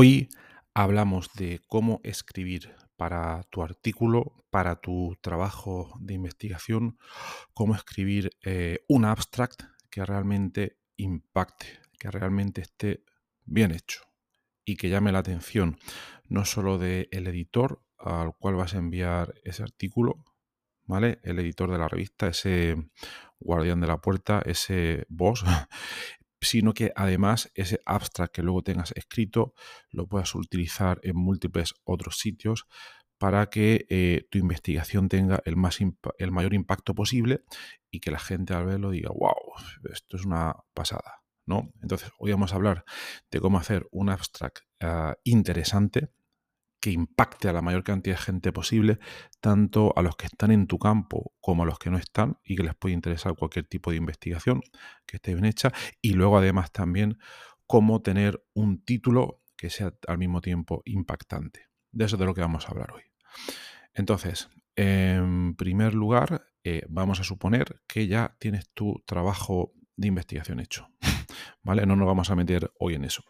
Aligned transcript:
Hoy 0.00 0.28
hablamos 0.74 1.32
de 1.34 1.60
cómo 1.66 2.00
escribir 2.04 2.72
para 2.96 3.42
tu 3.50 3.64
artículo, 3.64 4.44
para 4.48 4.80
tu 4.80 5.18
trabajo 5.20 5.92
de 5.98 6.14
investigación, 6.14 6.98
cómo 7.52 7.74
escribir 7.74 8.30
eh, 8.44 8.78
un 8.86 9.04
abstract 9.04 9.64
que 9.90 10.04
realmente 10.04 10.78
impacte, 10.96 11.80
que 11.98 12.12
realmente 12.12 12.60
esté 12.60 13.02
bien 13.44 13.72
hecho 13.72 14.02
y 14.64 14.76
que 14.76 14.88
llame 14.88 15.10
la 15.10 15.18
atención 15.18 15.78
no 16.28 16.44
solo 16.44 16.78
del 16.78 17.08
editor 17.10 17.82
al 17.98 18.36
cual 18.38 18.54
vas 18.54 18.74
a 18.74 18.78
enviar 18.78 19.34
ese 19.42 19.64
artículo, 19.64 20.24
¿vale? 20.84 21.18
El 21.24 21.40
editor 21.40 21.72
de 21.72 21.78
la 21.78 21.88
revista, 21.88 22.28
ese 22.28 22.76
guardián 23.40 23.80
de 23.80 23.88
la 23.88 24.00
puerta, 24.00 24.42
ese 24.44 25.06
boss, 25.08 25.44
sino 26.40 26.74
que 26.74 26.92
además 26.94 27.50
ese 27.54 27.80
abstract 27.84 28.34
que 28.34 28.42
luego 28.42 28.62
tengas 28.62 28.92
escrito 28.92 29.54
lo 29.90 30.06
puedas 30.06 30.34
utilizar 30.34 31.00
en 31.02 31.16
múltiples 31.16 31.74
otros 31.84 32.18
sitios 32.18 32.66
para 33.18 33.50
que 33.50 33.86
eh, 33.88 34.26
tu 34.30 34.38
investigación 34.38 35.08
tenga 35.08 35.42
el, 35.44 35.56
más 35.56 35.78
el 36.18 36.30
mayor 36.30 36.54
impacto 36.54 36.94
posible 36.94 37.42
y 37.90 38.00
que 38.00 38.12
la 38.12 38.20
gente 38.20 38.54
al 38.54 38.66
verlo 38.66 38.90
diga, 38.90 39.10
wow, 39.10 39.34
esto 39.92 40.16
es 40.16 40.24
una 40.24 40.54
pasada. 40.72 41.22
¿no? 41.44 41.72
Entonces, 41.82 42.10
hoy 42.18 42.30
vamos 42.30 42.52
a 42.52 42.56
hablar 42.56 42.84
de 43.30 43.40
cómo 43.40 43.58
hacer 43.58 43.88
un 43.90 44.10
abstract 44.10 44.60
ah, 44.80 45.16
interesante 45.24 46.10
que 46.80 46.90
impacte 46.90 47.48
a 47.48 47.52
la 47.52 47.62
mayor 47.62 47.82
cantidad 47.82 48.16
de 48.16 48.22
gente 48.22 48.52
posible, 48.52 48.98
tanto 49.40 49.92
a 49.96 50.02
los 50.02 50.16
que 50.16 50.26
están 50.26 50.50
en 50.50 50.66
tu 50.66 50.78
campo 50.78 51.32
como 51.40 51.62
a 51.62 51.66
los 51.66 51.78
que 51.78 51.90
no 51.90 51.98
están 51.98 52.38
y 52.44 52.56
que 52.56 52.62
les 52.62 52.74
puede 52.74 52.94
interesar 52.94 53.34
cualquier 53.34 53.66
tipo 53.66 53.90
de 53.90 53.96
investigación 53.96 54.62
que 55.06 55.16
esté 55.16 55.34
bien 55.34 55.44
hecha. 55.44 55.72
Y 56.00 56.12
luego 56.12 56.38
además 56.38 56.72
también 56.72 57.18
cómo 57.66 58.02
tener 58.02 58.44
un 58.54 58.84
título 58.84 59.42
que 59.56 59.70
sea 59.70 59.92
al 60.06 60.18
mismo 60.18 60.40
tiempo 60.40 60.82
impactante. 60.84 61.66
De 61.90 62.04
eso 62.04 62.16
es 62.16 62.20
de 62.20 62.26
lo 62.26 62.34
que 62.34 62.42
vamos 62.42 62.66
a 62.66 62.70
hablar 62.70 62.92
hoy. 62.92 63.02
Entonces, 63.94 64.48
en 64.76 65.56
primer 65.56 65.94
lugar, 65.94 66.46
eh, 66.62 66.82
vamos 66.88 67.18
a 67.18 67.24
suponer 67.24 67.82
que 67.88 68.06
ya 68.06 68.36
tienes 68.38 68.68
tu 68.70 69.02
trabajo 69.06 69.72
de 69.96 70.08
investigación 70.08 70.60
hecho. 70.60 70.88
¿Vale? 71.62 71.84
No 71.86 71.96
nos 71.96 72.06
vamos 72.06 72.30
a 72.30 72.36
meter 72.36 72.70
hoy 72.78 72.94
en 72.94 73.04
eso 73.04 73.24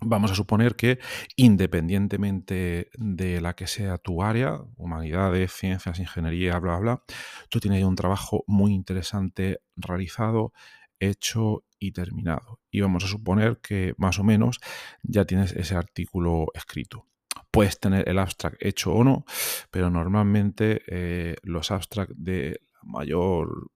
vamos 0.00 0.30
a 0.30 0.34
suponer 0.34 0.76
que 0.76 0.98
independientemente 1.36 2.90
de 2.94 3.40
la 3.40 3.54
que 3.54 3.66
sea 3.66 3.98
tu 3.98 4.22
área, 4.22 4.60
humanidades, 4.76 5.52
ciencias, 5.52 5.98
ingeniería, 5.98 6.58
bla, 6.58 6.78
bla, 6.78 7.02
tú 7.48 7.60
tienes 7.60 7.82
un 7.84 7.96
trabajo 7.96 8.44
muy 8.46 8.72
interesante 8.72 9.60
realizado, 9.76 10.52
hecho 11.00 11.64
y 11.78 11.92
terminado. 11.92 12.60
Y 12.70 12.80
vamos 12.80 13.04
a 13.04 13.08
suponer 13.08 13.60
que 13.60 13.94
más 13.96 14.18
o 14.18 14.24
menos 14.24 14.60
ya 15.02 15.24
tienes 15.24 15.52
ese 15.52 15.76
artículo 15.76 16.46
escrito. 16.54 17.06
Puedes 17.50 17.78
tener 17.78 18.08
el 18.08 18.18
abstract 18.18 18.56
hecho 18.64 18.92
o 18.92 19.04
no, 19.04 19.24
pero 19.70 19.90
normalmente 19.90 20.82
eh, 20.86 21.36
los 21.42 21.70
abstracts 21.70 22.14
de 22.16 22.60
mayor 22.82 23.70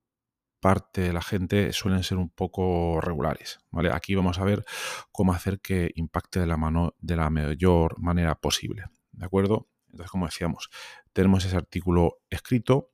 parte 0.60 1.02
de 1.02 1.12
la 1.12 1.22
gente 1.22 1.72
suelen 1.72 2.02
ser 2.02 2.18
un 2.18 2.30
poco 2.30 3.00
regulares. 3.00 3.60
¿vale? 3.70 3.90
Aquí 3.92 4.14
vamos 4.14 4.38
a 4.38 4.44
ver 4.44 4.64
cómo 5.12 5.32
hacer 5.32 5.60
que 5.60 5.90
impacte 5.94 6.40
de 6.40 6.46
la, 6.46 6.56
mano, 6.56 6.94
de 7.00 7.16
la 7.16 7.30
mayor 7.30 7.98
manera 8.00 8.34
posible. 8.34 8.84
¿De 9.12 9.24
acuerdo? 9.24 9.68
Entonces, 9.90 10.10
como 10.10 10.26
decíamos, 10.26 10.70
tenemos 11.12 11.44
ese 11.44 11.56
artículo 11.56 12.18
escrito 12.30 12.92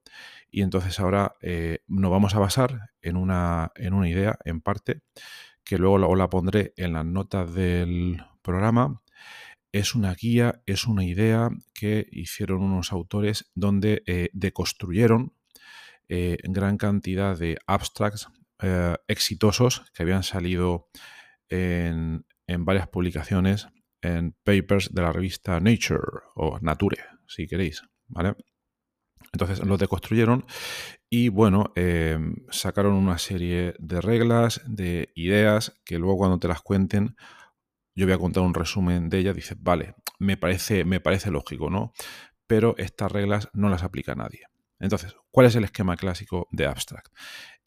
y 0.50 0.62
entonces 0.62 0.98
ahora 1.00 1.34
eh, 1.42 1.80
nos 1.88 2.10
vamos 2.10 2.34
a 2.34 2.38
basar 2.38 2.90
en 3.02 3.16
una, 3.16 3.72
en 3.74 3.92
una 3.94 4.08
idea, 4.08 4.38
en 4.44 4.60
parte, 4.60 5.02
que 5.64 5.78
luego 5.78 5.98
la, 5.98 6.08
la 6.14 6.30
pondré 6.30 6.72
en 6.76 6.92
las 6.92 7.04
notas 7.04 7.52
del 7.52 8.24
programa. 8.42 9.02
Es 9.72 9.96
una 9.96 10.14
guía, 10.14 10.62
es 10.66 10.86
una 10.86 11.04
idea 11.04 11.50
que 11.74 12.06
hicieron 12.12 12.62
unos 12.62 12.92
autores 12.92 13.50
donde 13.54 14.04
eh, 14.06 14.30
deconstruyeron 14.32 15.32
eh, 16.08 16.36
gran 16.44 16.76
cantidad 16.76 17.38
de 17.38 17.58
abstracts 17.66 18.28
eh, 18.62 18.96
exitosos 19.08 19.84
que 19.94 20.02
habían 20.02 20.22
salido 20.22 20.88
en, 21.48 22.24
varias 22.46 22.88
publicaciones 22.88 23.68
en 24.02 24.36
papers 24.44 24.92
de 24.92 25.02
la 25.02 25.12
revista 25.12 25.60
Nature 25.60 26.02
o 26.34 26.58
Nature, 26.60 26.98
si 27.26 27.46
queréis, 27.46 27.82
¿vale? 28.06 28.34
Entonces 29.32 29.64
los 29.64 29.78
deconstruyeron 29.78 30.46
y 31.10 31.28
bueno, 31.28 31.72
eh, 31.74 32.18
sacaron 32.50 32.94
una 32.94 33.18
serie 33.18 33.74
de 33.78 34.00
reglas, 34.00 34.62
de 34.66 35.10
ideas 35.14 35.80
que 35.84 35.98
luego 35.98 36.18
cuando 36.18 36.38
te 36.38 36.48
las 36.48 36.60
cuenten, 36.60 37.16
yo 37.96 38.06
voy 38.06 38.14
a 38.14 38.18
contar 38.18 38.42
un 38.42 38.54
resumen 38.54 39.08
de 39.08 39.18
ellas, 39.18 39.36
dices, 39.36 39.56
vale, 39.60 39.94
me 40.18 40.36
parece, 40.36 40.84
me 40.84 41.00
parece 41.00 41.30
lógico, 41.30 41.70
¿no? 41.70 41.92
Pero 42.46 42.74
estas 42.78 43.10
reglas 43.10 43.48
no 43.52 43.68
las 43.68 43.82
aplica 43.82 44.14
nadie. 44.14 44.46
Entonces, 44.78 45.16
¿cuál 45.30 45.46
es 45.46 45.54
el 45.56 45.64
esquema 45.64 45.96
clásico 45.96 46.48
de 46.50 46.66
abstract? 46.66 47.12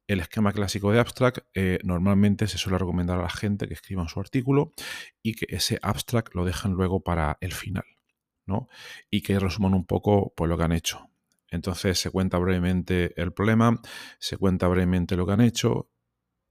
El 0.07 0.21
esquema 0.21 0.53
clásico 0.53 0.91
de 0.91 0.99
abstract 0.99 1.39
eh, 1.53 1.79
normalmente 1.83 2.47
se 2.47 2.57
suele 2.57 2.77
recomendar 2.77 3.19
a 3.19 3.23
la 3.23 3.29
gente 3.29 3.67
que 3.67 3.73
escriban 3.73 4.07
su 4.07 4.19
artículo 4.19 4.73
y 5.21 5.33
que 5.33 5.47
ese 5.49 5.79
abstract 5.81 6.33
lo 6.33 6.45
dejen 6.45 6.71
luego 6.71 7.03
para 7.03 7.37
el 7.41 7.53
final, 7.53 7.83
¿no? 8.45 8.69
Y 9.09 9.21
que 9.21 9.37
resuman 9.37 9.73
un 9.73 9.85
poco 9.85 10.33
pues, 10.35 10.49
lo 10.49 10.57
que 10.57 10.63
han 10.63 10.71
hecho. 10.71 11.09
Entonces 11.49 11.99
se 11.99 12.09
cuenta 12.09 12.37
brevemente 12.37 13.19
el 13.21 13.33
problema, 13.33 13.81
se 14.19 14.37
cuenta 14.37 14.67
brevemente 14.67 15.17
lo 15.17 15.25
que 15.25 15.33
han 15.33 15.41
hecho 15.41 15.89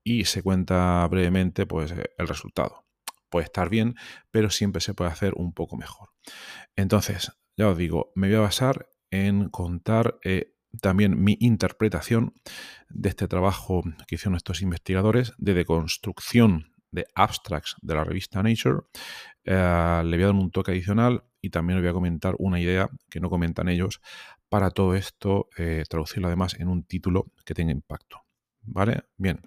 y 0.05 0.25
se 0.27 0.43
cuenta 0.43 1.07
brevemente 1.09 1.67
pues, 1.67 1.93
el 1.93 2.29
resultado. 2.29 2.87
Puede 3.31 3.45
estar 3.45 3.69
bien, 3.71 3.97
pero 4.31 4.51
siempre 4.51 4.81
se 4.81 4.95
puede 4.95 5.11
hacer 5.11 5.33
un 5.35 5.53
poco 5.53 5.77
mejor. 5.77 6.11
Entonces, 6.77 7.33
ya 7.57 7.69
os 7.69 7.77
digo, 7.77 8.13
me 8.15 8.29
voy 8.29 8.37
a 8.37 8.41
basar 8.41 8.89
en 9.25 9.49
contar 9.49 10.19
eh, 10.25 10.53
también 10.81 11.23
mi 11.23 11.37
interpretación 11.41 12.35
de 12.89 13.09
este 13.09 13.29
trabajo 13.29 13.83
que 14.07 14.17
hicieron 14.17 14.37
estos 14.37 14.63
investigadores 14.63 15.33
de 15.39 15.55
deconstrucción 15.55 16.73
de 16.91 17.07
abstracts 17.15 17.77
de 17.83 17.95
la 17.95 18.05
revista 18.05 18.43
Nature. 18.43 18.81
Eh, 19.45 20.03
le 20.05 20.17
voy 20.17 20.23
a 20.23 20.27
dar 20.27 20.35
un 20.35 20.51
toque 20.51 20.73
adicional 20.73 21.25
y 21.41 21.51
también 21.51 21.79
le 21.79 21.83
voy 21.83 21.91
a 21.91 21.95
comentar 21.95 22.35
una 22.39 22.61
idea 22.61 22.89
que 23.11 23.21
no 23.21 23.31
comentan 23.31 23.69
ellos 23.69 24.01
para 24.49 24.71
todo 24.71 24.95
esto, 24.95 25.49
eh, 25.57 25.85
traducirlo 25.89 26.29
además 26.29 26.55
en 26.59 26.69
un 26.69 26.85
título 26.85 27.33
que 27.45 27.55
tenga 27.55 27.73
impacto. 27.73 28.23
¿Vale? 28.63 29.05
Bien. 29.17 29.41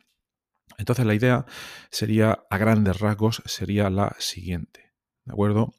Entonces 0.78 1.06
la 1.06 1.14
idea 1.14 1.46
sería, 1.90 2.44
a 2.50 2.58
grandes 2.58 3.00
rasgos, 3.00 3.42
sería 3.46 3.90
la 3.90 4.16
siguiente. 4.20 4.94
¿De 5.26 5.34
acuerdo? 5.34 5.74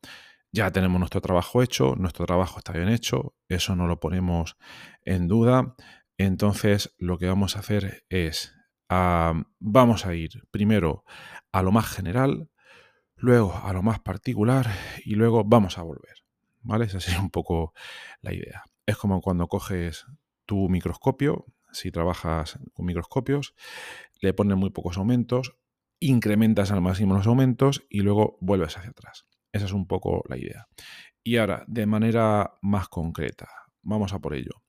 Ya 0.52 0.70
tenemos 0.72 0.98
nuestro 0.98 1.20
trabajo 1.20 1.62
hecho, 1.62 1.94
nuestro 1.96 2.26
trabajo 2.26 2.58
está 2.58 2.72
bien 2.72 2.88
hecho, 2.88 3.34
eso 3.48 3.76
no 3.76 3.86
lo 3.86 4.00
ponemos 4.00 4.56
en 5.02 5.28
duda. 5.28 5.76
Entonces 6.18 6.94
lo 6.98 7.18
que 7.18 7.26
vamos 7.26 7.56
a 7.56 7.60
hacer 7.60 8.04
es, 8.08 8.54
vamos 8.88 10.06
a 10.06 10.14
ir 10.14 10.44
primero 10.50 11.04
a 11.52 11.62
lo 11.62 11.72
más 11.72 11.86
general, 11.86 12.50
luego 13.14 13.54
a 13.64 13.72
lo 13.72 13.82
más 13.82 14.00
particular 14.00 14.68
y 15.04 15.14
luego 15.14 15.44
vamos 15.44 15.78
a 15.78 15.82
volver. 15.82 16.24
¿Vale? 16.62 16.86
Esa 16.86 17.00
sería 17.00 17.20
un 17.22 17.30
poco 17.30 17.72
la 18.20 18.34
idea. 18.34 18.64
Es 18.86 18.96
como 18.96 19.20
cuando 19.20 19.46
coges 19.46 20.06
tu 20.46 20.68
microscopio, 20.68 21.46
si 21.72 21.92
trabajas 21.92 22.58
con 22.72 22.86
microscopios, 22.86 23.54
le 24.20 24.34
pones 24.34 24.56
muy 24.56 24.70
pocos 24.70 24.98
aumentos, 24.98 25.54
incrementas 26.00 26.72
al 26.72 26.80
máximo 26.80 27.14
los 27.14 27.28
aumentos 27.28 27.86
y 27.88 28.00
luego 28.00 28.36
vuelves 28.40 28.76
hacia 28.76 28.90
atrás. 28.90 29.29
Esa 29.52 29.66
es 29.66 29.72
un 29.72 29.86
poco 29.86 30.22
la 30.28 30.36
idea. 30.36 30.66
Y 31.22 31.36
ahora, 31.36 31.64
de 31.66 31.86
manera 31.86 32.54
más 32.62 32.88
concreta, 32.88 33.48
vamos 33.82 34.12
a 34.12 34.18
por 34.18 34.34
ello. 34.34 34.62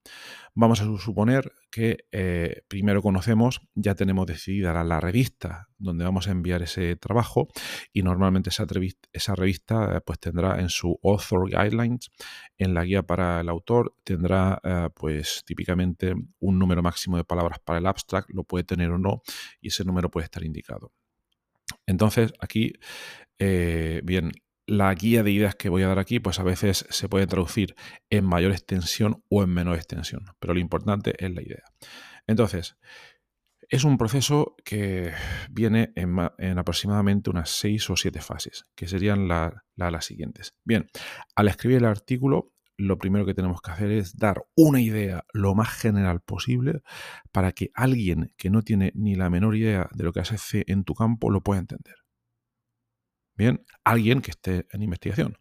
Vamos 0.54 0.82
a 0.82 0.98
suponer 0.98 1.52
que 1.70 2.06
eh, 2.12 2.64
primero 2.68 3.02
conocemos, 3.02 3.62
ya 3.74 3.96
tenemos 3.96 4.26
decidida 4.26 4.84
la, 4.84 5.00
revista 5.00 5.70
donde 5.78 6.04
vamos 6.04 6.28
a 6.28 6.32
enviar 6.32 6.62
ese 6.62 6.96
trabajo 6.96 7.48
y 7.94 8.04
normalmente 8.04 8.50
esa, 8.50 8.66
esa 9.14 9.36
revista 9.36 9.98
eh, 9.98 10.02
pues 10.06 10.20
tendrá 10.20 10.60
en 10.60 10.70
su 10.70 11.00
Author 11.04 11.50
Guidelines, 11.50 12.12
en 12.58 12.74
la 12.74 12.84
guía 12.84 13.04
para 13.04 13.42
el 13.42 13.50
autor, 13.50 13.96
tendrá 14.04 14.60
eh, 14.64 14.90
pues 14.94 15.44
típicamente 15.46 16.14
un 16.40 16.60
número 16.60 16.82
máximo 16.82 17.18
de 17.18 17.24
palabras 17.24 17.60
para 17.60 17.80
el 17.80 17.88
abstract, 17.88 18.30
lo 18.32 18.44
puede 18.44 18.64
tener 18.64 18.92
o 18.92 18.98
no 18.98 19.22
y 19.62 19.70
ese 19.70 19.86
número 19.86 20.12
puede 20.12 20.26
estar 20.26 20.44
indicado. 20.44 20.92
Entonces 21.86 22.34
aquí, 22.40 22.74
bien, 23.40 24.32
la 24.72 24.94
guía 24.96 25.22
de 25.22 25.32
ideas 25.32 25.56
que 25.56 25.68
voy 25.68 25.84
a 25.84 25.90
dar 25.90 26.00
aquí, 26.00 26.22
pues 26.22 26.40
a 26.40 26.44
veces 26.44 26.86
se 26.90 27.10
puede 27.10 27.28
traducir 27.28 27.76
en 28.10 28.26
mayor 28.26 28.54
extensión 28.54 29.22
o 29.30 29.44
en 29.44 29.50
menor 29.50 29.76
extensión, 29.76 30.24
pero 30.40 30.54
lo 30.54 30.62
importante 30.62 31.14
es 31.20 31.30
la 31.30 31.42
idea. 31.42 31.64
Entonces, 32.26 32.78
es 33.68 33.84
un 33.84 33.98
proceso 33.98 34.56
que 34.64 35.12
viene 35.50 35.92
en, 35.96 36.58
aproximadamente 36.58 37.30
unas 37.30 37.50
seis 37.50 37.90
o 37.90 37.98
siete 37.98 38.22
fases, 38.22 38.64
que 38.74 38.88
serían 38.88 39.28
las 39.28 40.06
siguientes. 40.06 40.56
Bien, 40.64 40.88
al 41.36 41.50
escribir 41.50 41.80
el 41.80 41.86
artículo, 41.86 42.54
lo 42.78 42.98
primero 42.98 43.26
que 43.26 43.34
tenemos 43.34 43.62
que 43.62 43.72
hacer 43.72 43.92
es 43.92 44.16
dar 44.16 44.46
una 44.56 44.80
idea 44.80 45.26
lo 45.34 45.54
más 45.54 45.70
general 45.70 46.22
posible 46.22 46.82
para 47.34 47.52
que 47.52 47.72
alguien 47.74 48.34
que 48.38 48.50
no 48.50 48.62
tiene 48.62 48.94
ni 48.96 49.16
la 49.16 49.30
menor 49.30 49.58
idea 49.58 49.90
de 49.92 50.06
lo 50.06 50.14
que 50.14 50.22
hace 50.22 50.64
en 50.68 50.86
tu 50.86 50.94
campo 50.94 51.30
lo 51.30 51.42
pueda 51.42 51.60
entender. 51.60 51.96
Alguien 53.84 54.22
que 54.22 54.32
esté 54.32 54.68
en 54.72 54.82
investigación. 54.82 55.38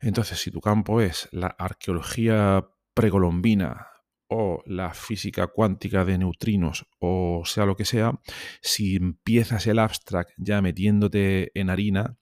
Entonces, 0.00 0.38
si 0.38 0.50
tu 0.50 0.60
campo 0.60 1.00
es 1.00 1.28
la 1.32 1.48
arqueología 1.48 2.66
precolombina 2.94 3.88
o 4.28 4.62
la 4.66 4.94
física 4.94 5.48
cuántica 5.48 6.04
de 6.04 6.18
neutrinos 6.18 6.86
o 6.98 7.42
sea 7.44 7.66
lo 7.66 7.76
que 7.76 7.84
sea, 7.84 8.18
si 8.62 8.96
empiezas 8.96 9.66
el 9.66 9.78
abstract 9.78 10.30
ya 10.36 10.62
metiéndote 10.62 11.50
en 11.58 11.70
harina, 11.70 12.16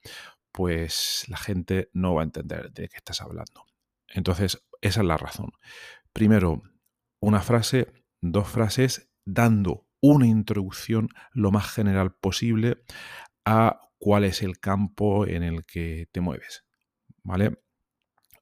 pues 0.53 1.25
la 1.29 1.37
gente 1.37 1.91
no 1.93 2.15
va 2.15 2.23
a 2.23 2.25
entender 2.25 2.73
de 2.73 2.89
qué 2.89 2.97
estás 2.97 3.21
hablando. 3.23 3.65
Entonces, 4.09 4.63
esa 4.81 5.01
es 5.01 5.07
la 5.07 5.17
razón. 5.17 5.53
Primero, 6.13 6.63
una 7.21 7.41
frase, 7.41 7.93
dos 8.21 8.49
frases, 8.49 9.11
dando 9.25 9.87
una 10.01 10.27
introducción 10.27 11.09
lo 11.33 11.51
más 11.53 11.71
general 11.71 12.13
posible 12.13 12.83
a 13.45 13.81
cuál 14.03 14.25
es 14.25 14.43
el 14.43 14.59
campo 14.59 15.29
en 15.29 15.45
el 15.45 15.65
que 15.65 16.09
te 16.11 16.21
mueves. 16.21 16.65
¿Vale? 17.23 17.61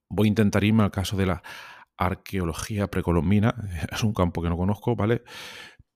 Voy 0.08 0.26
a 0.26 0.30
intentar 0.30 0.64
irme 0.64 0.84
al 0.84 0.90
caso 0.90 1.18
de 1.18 1.26
la 1.26 1.42
arqueología 1.98 2.86
precolombina. 2.86 3.54
Es 3.92 4.02
un 4.02 4.14
campo 4.14 4.42
que 4.42 4.48
no 4.48 4.56
conozco, 4.56 4.96
¿vale? 4.96 5.22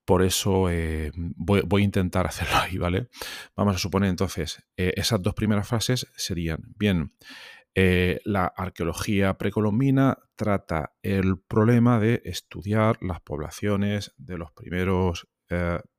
Por 0.04 0.22
eso 0.22 0.68
eh, 0.68 1.12
voy, 1.14 1.80
a 1.80 1.84
intentar 1.84 2.26
hacerlo 2.28 2.56
ahí, 2.58 2.76
¿vale? 2.76 3.08
Vamos 3.56 3.76
a 3.76 3.78
suponer 3.78 4.10
entonces, 4.10 4.62
eh, 4.76 4.92
esas 4.96 5.22
dos 5.22 5.32
primeras 5.32 5.66
frases 5.66 6.06
serían, 6.14 6.58
bien, 6.76 7.14
eh, 7.74 8.20
la 8.26 8.44
arqueología 8.44 9.38
precolombina 9.38 10.18
trata 10.36 10.92
el 11.02 11.38
problema 11.38 11.98
de 12.00 12.20
estudiar 12.26 12.98
las 13.00 13.22
poblaciones 13.22 14.12
de 14.18 14.36
los 14.36 14.52
primeros 14.52 15.26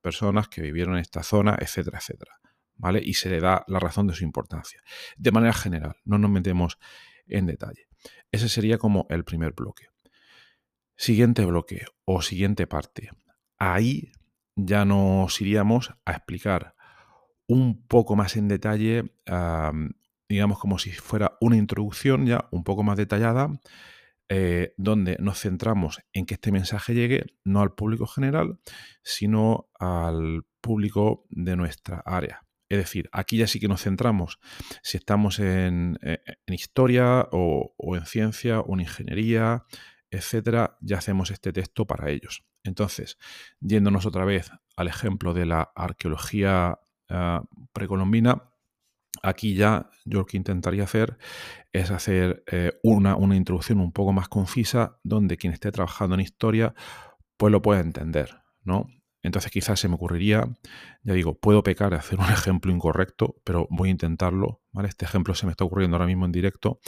personas 0.02 0.50
que 0.50 0.62
vivieron 0.62 0.96
en 0.96 1.02
esta 1.02 1.24
zona, 1.24 1.56
etcétera, 1.62 2.00
etcétera. 2.00 2.34
Y 3.04 3.14
se 3.14 3.30
le 3.30 3.40
da 3.40 3.64
la 3.68 3.80
razón 3.80 4.08
de 4.08 4.14
su 4.14 4.24
importancia. 4.24 4.82
De 5.18 5.32
manera 5.32 5.54
general, 5.54 5.96
no 6.04 6.18
nos 6.18 6.30
metemos 6.30 6.78
en 7.28 7.46
detalle. 7.46 7.88
Ese 8.32 8.50
sería 8.50 8.78
como 8.78 9.08
el 9.10 9.24
primer 9.24 9.54
bloque. 9.54 9.88
Siguiente 10.96 11.46
bloque 11.46 11.86
o 12.06 12.22
siguiente 12.22 12.68
parte. 12.68 13.10
Ahí 13.58 14.12
ya 14.56 14.86
nos 14.86 15.42
iríamos 15.42 15.94
a 16.06 16.12
explicar 16.14 16.76
un 17.48 17.86
poco 17.88 18.16
más 18.16 18.38
en 18.38 18.48
detalle, 18.48 19.14
digamos 20.30 20.60
como 20.60 20.80
si 20.80 20.92
fuera 20.92 21.38
una 21.42 21.58
introducción 21.58 22.26
ya 22.26 22.48
un 22.52 22.64
poco 22.64 22.84
más 22.84 22.98
detallada, 22.98 23.50
eh, 24.28 24.74
donde 24.78 25.18
nos 25.20 25.40
centramos 25.40 26.02
en 26.12 26.26
que 26.26 26.34
este 26.34 26.52
mensaje 26.52 26.96
llegue 26.96 27.26
no 27.44 27.62
al 27.62 27.76
público 27.76 28.08
general, 28.08 28.60
sino 29.04 29.70
al 29.80 30.48
público 30.62 31.26
de 31.30 31.56
nuestra 31.56 32.02
área. 32.06 32.45
Es 32.70 32.78
decir, 32.78 33.10
aquí 33.12 33.38
ya 33.38 33.48
sí 33.48 33.60
que 33.60 33.68
nos 33.68 33.84
centramos 33.84 34.40
si 34.82 34.98
estamos 34.98 35.40
en, 35.40 36.00
eh, 36.02 36.20
historia 36.48 37.28
o, 37.32 37.74
en 37.96 38.06
ciencia 38.06 38.60
o 38.60 38.74
en 38.74 38.82
ingeniería, 38.82 39.66
etcétera, 40.10 40.78
ya 40.82 40.98
hacemos 40.98 41.32
este 41.32 41.54
texto 41.54 41.86
para 41.86 42.10
ellos. 42.10 42.44
Entonces, 42.64 43.18
yéndonos 43.60 44.06
otra 44.06 44.26
vez 44.26 44.52
al 44.76 44.88
ejemplo 44.88 45.34
de 45.34 45.46
la 45.46 45.72
arqueología 45.76 46.80
ah, 47.10 47.44
precolombina, 47.74 48.52
aquí 49.22 49.56
ya 49.56 49.90
yo 50.06 50.20
lo 50.20 50.26
que 50.26 50.38
intentaría 50.38 50.84
hacer 50.84 51.18
es 51.72 51.92
hacer 51.92 52.44
eh, 52.52 52.74
una, 52.84 53.16
una, 53.16 53.36
introducción 53.36 53.80
un 53.80 53.92
poco 53.92 54.14
más 54.14 54.28
concisa 54.28 55.00
donde 55.04 55.38
quien 55.38 55.54
esté 55.54 55.72
trabajando 55.72 56.16
en 56.16 56.22
historia 56.22 56.74
pues 57.38 57.52
lo 57.52 57.62
pueda 57.62 57.82
entender, 57.82 58.42
¿no? 58.64 58.88
Entonces 59.26 59.52
quizás 59.52 59.80
se 59.80 59.88
me 59.88 59.96
ocurriría, 59.96 60.48
ya 61.04 61.14
digo, 61.14 61.38
puedo 61.38 61.64
pecar 61.64 61.90
de 61.90 61.98
hacer 61.98 62.20
un 62.20 62.26
ejemplo 62.32 62.72
incorrecto, 62.72 63.36
pero 63.44 63.68
voy 63.70 63.90
a 63.90 63.92
intentarlo. 63.92 64.62
Este 64.84 65.06
ejemplo 65.06 65.34
se 65.36 65.46
me 65.46 65.52
está 65.52 65.64
ocurriendo 65.64 65.98
ahora 65.98 66.08
mismo 66.08 66.26
en 66.26 66.32
directo. 66.32 66.80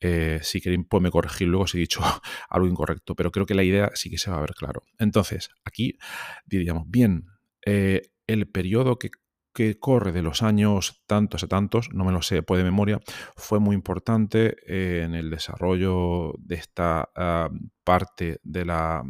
Eh, 0.00 0.40
si 0.42 0.60
queréis, 0.60 0.84
pues 0.88 1.02
me 1.02 1.10
corregir 1.10 1.48
luego 1.48 1.66
si 1.66 1.78
he 1.78 1.80
dicho 1.80 2.00
algo 2.48 2.66
incorrecto, 2.66 3.14
pero 3.14 3.30
creo 3.30 3.46
que 3.46 3.54
la 3.54 3.62
idea 3.62 3.90
sí 3.94 4.10
que 4.10 4.18
se 4.18 4.30
va 4.30 4.38
a 4.38 4.40
ver 4.40 4.54
claro. 4.54 4.82
Entonces, 4.98 5.50
aquí 5.64 5.98
diríamos, 6.46 6.84
bien, 6.86 7.26
eh, 7.64 8.02
el 8.26 8.48
periodo 8.48 8.98
que, 8.98 9.10
corre 9.78 10.10
de 10.10 10.22
los 10.22 10.42
años 10.42 11.04
tantos 11.06 11.44
a 11.44 11.46
tantos, 11.46 11.88
no 11.92 12.04
me 12.04 12.10
lo 12.10 12.22
sé 12.22 12.42
puede 12.42 12.64
de 12.64 12.70
memoria, 12.70 12.98
fue 13.36 13.60
muy 13.60 13.76
importante 13.76 14.56
en 14.66 15.14
el 15.14 15.30
desarrollo 15.30 16.34
de 16.38 16.56
esta 16.56 17.08
ah, 17.14 17.50
parte 17.84 18.40
de 18.42 18.64
la, 18.64 19.04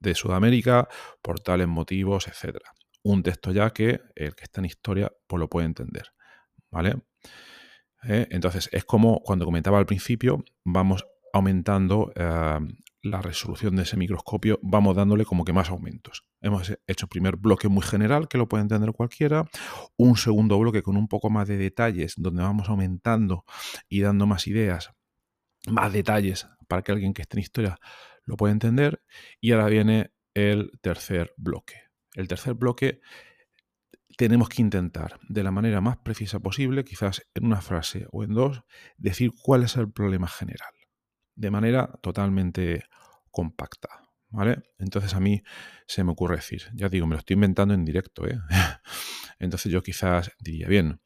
de 0.00 0.14
Sudamérica 0.14 0.88
por 1.22 1.40
tales 1.40 1.68
motivos, 1.68 2.28
etc. 2.28 2.58
Un 3.02 3.22
texto 3.22 3.52
ya 3.52 3.70
que 3.70 4.00
el 4.14 4.34
que 4.34 4.44
está 4.44 4.60
en 4.60 4.66
historia 4.66 5.12
pues 5.26 5.40
lo 5.40 5.48
puede 5.48 5.66
entender. 5.66 6.12
¿Vale? 6.70 6.96
¿Eh? 8.04 8.26
Entonces, 8.30 8.68
es 8.72 8.84
como 8.84 9.20
cuando 9.20 9.44
comentaba 9.44 9.78
al 9.78 9.86
principio, 9.86 10.44
vamos 10.64 11.06
aumentando 11.32 12.12
eh, 12.14 12.58
la 13.02 13.22
resolución 13.22 13.76
de 13.76 13.82
ese 13.82 13.96
microscopio, 13.96 14.58
vamos 14.62 14.96
dándole 14.96 15.24
como 15.24 15.44
que 15.44 15.52
más 15.52 15.70
aumentos. 15.70 16.24
Hemos 16.40 16.72
hecho 16.86 17.06
primer 17.06 17.36
bloque 17.36 17.68
muy 17.68 17.82
general, 17.82 18.28
que 18.28 18.38
lo 18.38 18.48
puede 18.48 18.62
entender 18.62 18.92
cualquiera, 18.92 19.48
un 19.96 20.16
segundo 20.16 20.58
bloque 20.58 20.82
con 20.82 20.96
un 20.96 21.08
poco 21.08 21.30
más 21.30 21.48
de 21.48 21.56
detalles, 21.56 22.14
donde 22.16 22.42
vamos 22.42 22.68
aumentando 22.68 23.44
y 23.88 24.00
dando 24.00 24.26
más 24.26 24.46
ideas, 24.46 24.90
más 25.66 25.92
detalles 25.92 26.48
para 26.66 26.82
que 26.82 26.92
alguien 26.92 27.14
que 27.14 27.22
esté 27.22 27.36
en 27.36 27.42
historia 27.42 27.78
lo 28.28 28.36
puede 28.36 28.52
entender. 28.52 29.02
Y 29.40 29.52
ahora 29.52 29.66
viene 29.66 30.12
el 30.34 30.70
tercer 30.80 31.32
bloque. 31.36 31.82
El 32.14 32.28
tercer 32.28 32.54
bloque 32.54 33.00
tenemos 34.16 34.48
que 34.48 34.62
intentar, 34.62 35.18
de 35.28 35.42
la 35.42 35.50
manera 35.50 35.80
más 35.80 35.96
precisa 35.98 36.40
posible, 36.40 36.84
quizás 36.84 37.26
en 37.34 37.46
una 37.46 37.60
frase 37.60 38.06
o 38.10 38.22
en 38.24 38.34
dos, 38.34 38.62
decir 38.96 39.32
cuál 39.42 39.64
es 39.64 39.76
el 39.76 39.90
problema 39.90 40.28
general, 40.28 40.72
de 41.34 41.50
manera 41.50 41.98
totalmente 42.02 42.84
compacta. 43.30 43.88
¿Vale? 44.30 44.62
Entonces 44.78 45.14
a 45.14 45.20
mí 45.20 45.42
se 45.86 46.04
me 46.04 46.12
ocurre 46.12 46.36
decir, 46.36 46.64
ya 46.74 46.90
digo, 46.90 47.06
me 47.06 47.14
lo 47.14 47.20
estoy 47.20 47.32
inventando 47.34 47.72
en 47.72 47.86
directo, 47.86 48.26
¿eh? 48.26 48.38
Entonces 49.38 49.72
yo 49.72 49.82
quizás 49.82 50.32
diría, 50.38 50.68
bien, 50.68 51.00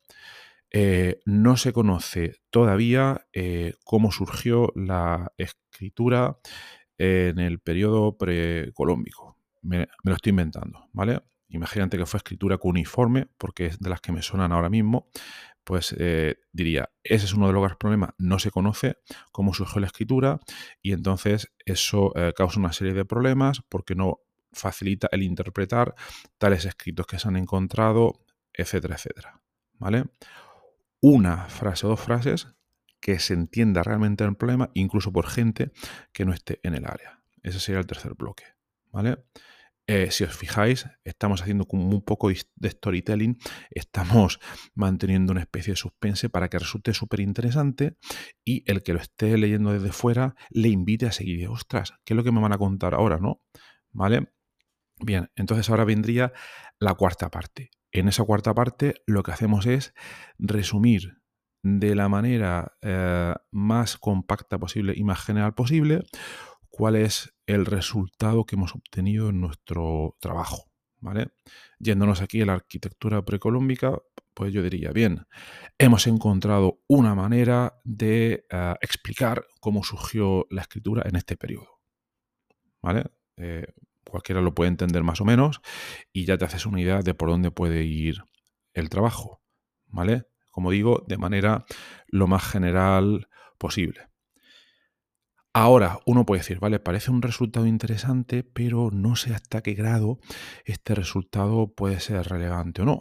eh, 0.74 1.20
no 1.26 1.58
se 1.58 1.72
conoce 1.72 2.32
todavía 2.50 3.28
eh, 3.34 3.74
cómo 3.84 4.10
surgió 4.10 4.72
la 4.74 5.32
escritura 5.36 6.38
en 6.98 7.38
el 7.38 7.58
periodo 7.60 8.16
precolómbico. 8.16 9.36
Me, 9.62 9.88
lo 10.04 10.14
estoy 10.14 10.30
inventando, 10.30 10.88
¿vale? 10.92 11.20
Imagínate 11.48 11.98
que 11.98 12.06
fue 12.06 12.18
escritura 12.18 12.58
cuneiforme, 12.58 13.28
porque 13.38 13.66
es 13.66 13.78
de 13.78 13.90
las 13.90 14.00
que 14.00 14.12
me 14.12 14.22
suenan 14.22 14.52
ahora 14.52 14.70
mismo, 14.70 15.08
pues 15.64 15.94
eh, 15.98 16.36
diría, 16.52 16.90
ese 17.04 17.26
es 17.26 17.34
uno 17.34 17.46
de 17.46 17.52
los 17.52 17.76
problemas, 17.76 18.10
no 18.18 18.38
se 18.38 18.50
conoce 18.50 18.96
cómo 19.30 19.54
surgió 19.54 19.80
la 19.80 19.86
escritura 19.86 20.40
y 20.80 20.92
entonces 20.92 21.52
eso 21.64 22.12
eh, 22.16 22.32
causa 22.34 22.58
una 22.58 22.72
serie 22.72 22.94
de 22.94 23.04
problemas 23.04 23.62
porque 23.68 23.94
no 23.94 24.20
facilita 24.52 25.08
el 25.12 25.22
interpretar 25.22 25.94
tales 26.38 26.64
escritos 26.64 27.06
que 27.06 27.18
se 27.18 27.28
han 27.28 27.36
encontrado, 27.36 28.24
etcétera, 28.52 28.96
etcétera. 28.96 29.40
¿Vale? 29.78 30.04
Una 31.00 31.48
frase 31.48 31.86
o 31.86 31.90
dos 31.90 32.00
frases 32.00 32.48
que 33.02 33.18
se 33.18 33.34
entienda 33.34 33.82
realmente 33.82 34.24
el 34.24 34.36
problema, 34.36 34.70
incluso 34.72 35.12
por 35.12 35.26
gente 35.26 35.72
que 36.12 36.24
no 36.24 36.32
esté 36.32 36.60
en 36.62 36.74
el 36.74 36.86
área. 36.86 37.22
Ese 37.42 37.60
sería 37.60 37.80
el 37.80 37.86
tercer 37.86 38.14
bloque. 38.14 38.44
¿vale? 38.92 39.24
Eh, 39.88 40.12
si 40.12 40.22
os 40.22 40.36
fijáis, 40.36 40.86
estamos 41.02 41.42
haciendo 41.42 41.66
como 41.66 41.88
un 41.88 42.02
poco 42.02 42.28
de 42.28 42.70
storytelling, 42.70 43.36
estamos 43.70 44.38
manteniendo 44.74 45.32
una 45.32 45.40
especie 45.40 45.72
de 45.72 45.76
suspense 45.76 46.28
para 46.28 46.48
que 46.48 46.60
resulte 46.60 46.94
súper 46.94 47.20
interesante 47.20 47.96
y 48.44 48.62
el 48.70 48.84
que 48.84 48.92
lo 48.92 49.00
esté 49.00 49.36
leyendo 49.36 49.72
desde 49.72 49.90
fuera 49.90 50.36
le 50.50 50.68
invite 50.68 51.06
a 51.06 51.12
seguir. 51.12 51.48
Ostras, 51.48 51.94
¿qué 52.04 52.14
es 52.14 52.16
lo 52.16 52.22
que 52.22 52.30
me 52.30 52.40
van 52.40 52.52
a 52.52 52.58
contar 52.58 52.94
ahora, 52.94 53.18
no? 53.18 53.42
¿Vale? 53.90 54.32
Bien, 55.00 55.30
entonces 55.34 55.68
ahora 55.68 55.84
vendría 55.84 56.32
la 56.78 56.94
cuarta 56.94 57.28
parte. 57.28 57.70
En 57.90 58.06
esa 58.06 58.22
cuarta 58.22 58.54
parte 58.54 58.94
lo 59.04 59.24
que 59.24 59.32
hacemos 59.32 59.66
es 59.66 59.92
resumir 60.38 61.21
de 61.62 61.94
la 61.94 62.08
manera 62.08 62.76
eh, 62.82 63.34
más 63.50 63.96
compacta 63.96 64.58
posible 64.58 64.94
y 64.96 65.04
más 65.04 65.20
general 65.20 65.54
posible 65.54 66.04
cuál 66.68 66.96
es 66.96 67.34
el 67.46 67.66
resultado 67.66 68.44
que 68.44 68.56
hemos 68.56 68.74
obtenido 68.74 69.28
en 69.28 69.40
nuestro 69.40 70.16
trabajo. 70.20 70.72
¿vale? 71.02 71.28
Yéndonos 71.78 72.22
aquí 72.22 72.40
a 72.40 72.46
la 72.46 72.54
arquitectura 72.54 73.22
precolómbica, 73.24 73.98
pues 74.34 74.52
yo 74.52 74.62
diría, 74.62 74.92
bien, 74.92 75.26
hemos 75.76 76.06
encontrado 76.06 76.80
una 76.86 77.14
manera 77.14 77.80
de 77.84 78.46
eh, 78.48 78.74
explicar 78.80 79.44
cómo 79.60 79.84
surgió 79.84 80.46
la 80.48 80.62
escritura 80.62 81.02
en 81.06 81.16
este 81.16 81.36
periodo. 81.36 81.80
¿Vale? 82.80 83.04
Eh, 83.36 83.66
cualquiera 84.08 84.40
lo 84.40 84.54
puede 84.54 84.68
entender 84.68 85.02
más 85.02 85.20
o 85.20 85.24
menos 85.24 85.60
y 86.12 86.24
ya 86.24 86.38
te 86.38 86.44
haces 86.44 86.66
una 86.66 86.80
idea 86.80 87.00
de 87.02 87.14
por 87.14 87.28
dónde 87.28 87.50
puede 87.50 87.84
ir 87.84 88.24
el 88.72 88.88
trabajo. 88.88 89.42
¿Vale? 89.86 90.31
Como 90.52 90.70
digo, 90.70 91.02
de 91.08 91.18
manera 91.18 91.64
lo 92.06 92.28
más 92.28 92.44
general 92.44 93.26
posible. 93.58 94.12
Ahora, 95.54 95.98
uno 96.06 96.24
puede 96.24 96.40
decir, 96.40 96.60
vale, 96.60 96.78
parece 96.78 97.10
un 97.10 97.20
resultado 97.20 97.66
interesante, 97.66 98.42
pero 98.42 98.90
no 98.90 99.16
sé 99.16 99.34
hasta 99.34 99.62
qué 99.62 99.74
grado 99.74 100.18
este 100.64 100.94
resultado 100.94 101.74
puede 101.74 102.00
ser 102.00 102.26
relevante 102.26 102.82
o 102.82 102.84
no. 102.86 103.00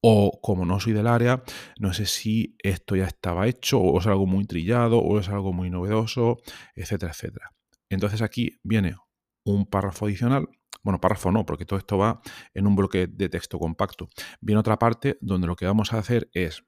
O 0.00 0.40
como 0.42 0.64
no 0.64 0.80
soy 0.80 0.92
del 0.92 1.06
área, 1.06 1.42
no 1.78 1.92
sé 1.92 2.06
si 2.06 2.56
esto 2.62 2.96
ya 2.96 3.06
estaba 3.06 3.46
hecho, 3.46 3.78
o 3.78 3.98
es 3.98 4.06
algo 4.06 4.26
muy 4.26 4.46
trillado, 4.46 4.98
o 4.98 5.18
es 5.18 5.28
algo 5.28 5.52
muy 5.52 5.68
novedoso, 5.70 6.38
etcétera, 6.74 7.12
etcétera. 7.12 7.50
Entonces 7.90 8.22
aquí 8.22 8.58
viene 8.62 8.96
un 9.44 9.66
párrafo 9.66 10.06
adicional. 10.06 10.48
Bueno, 10.84 11.00
párrafo 11.00 11.32
no, 11.32 11.44
porque 11.44 11.64
todo 11.64 11.78
esto 11.78 11.98
va 11.98 12.20
en 12.52 12.66
un 12.66 12.76
bloque 12.76 13.08
de 13.08 13.28
texto 13.28 13.58
compacto. 13.58 14.08
Viene 14.40 14.60
otra 14.60 14.78
parte 14.78 15.18
donde 15.20 15.46
lo 15.46 15.56
que 15.56 15.66
vamos 15.66 15.92
a 15.92 15.98
hacer 15.98 16.30
es 16.32 16.64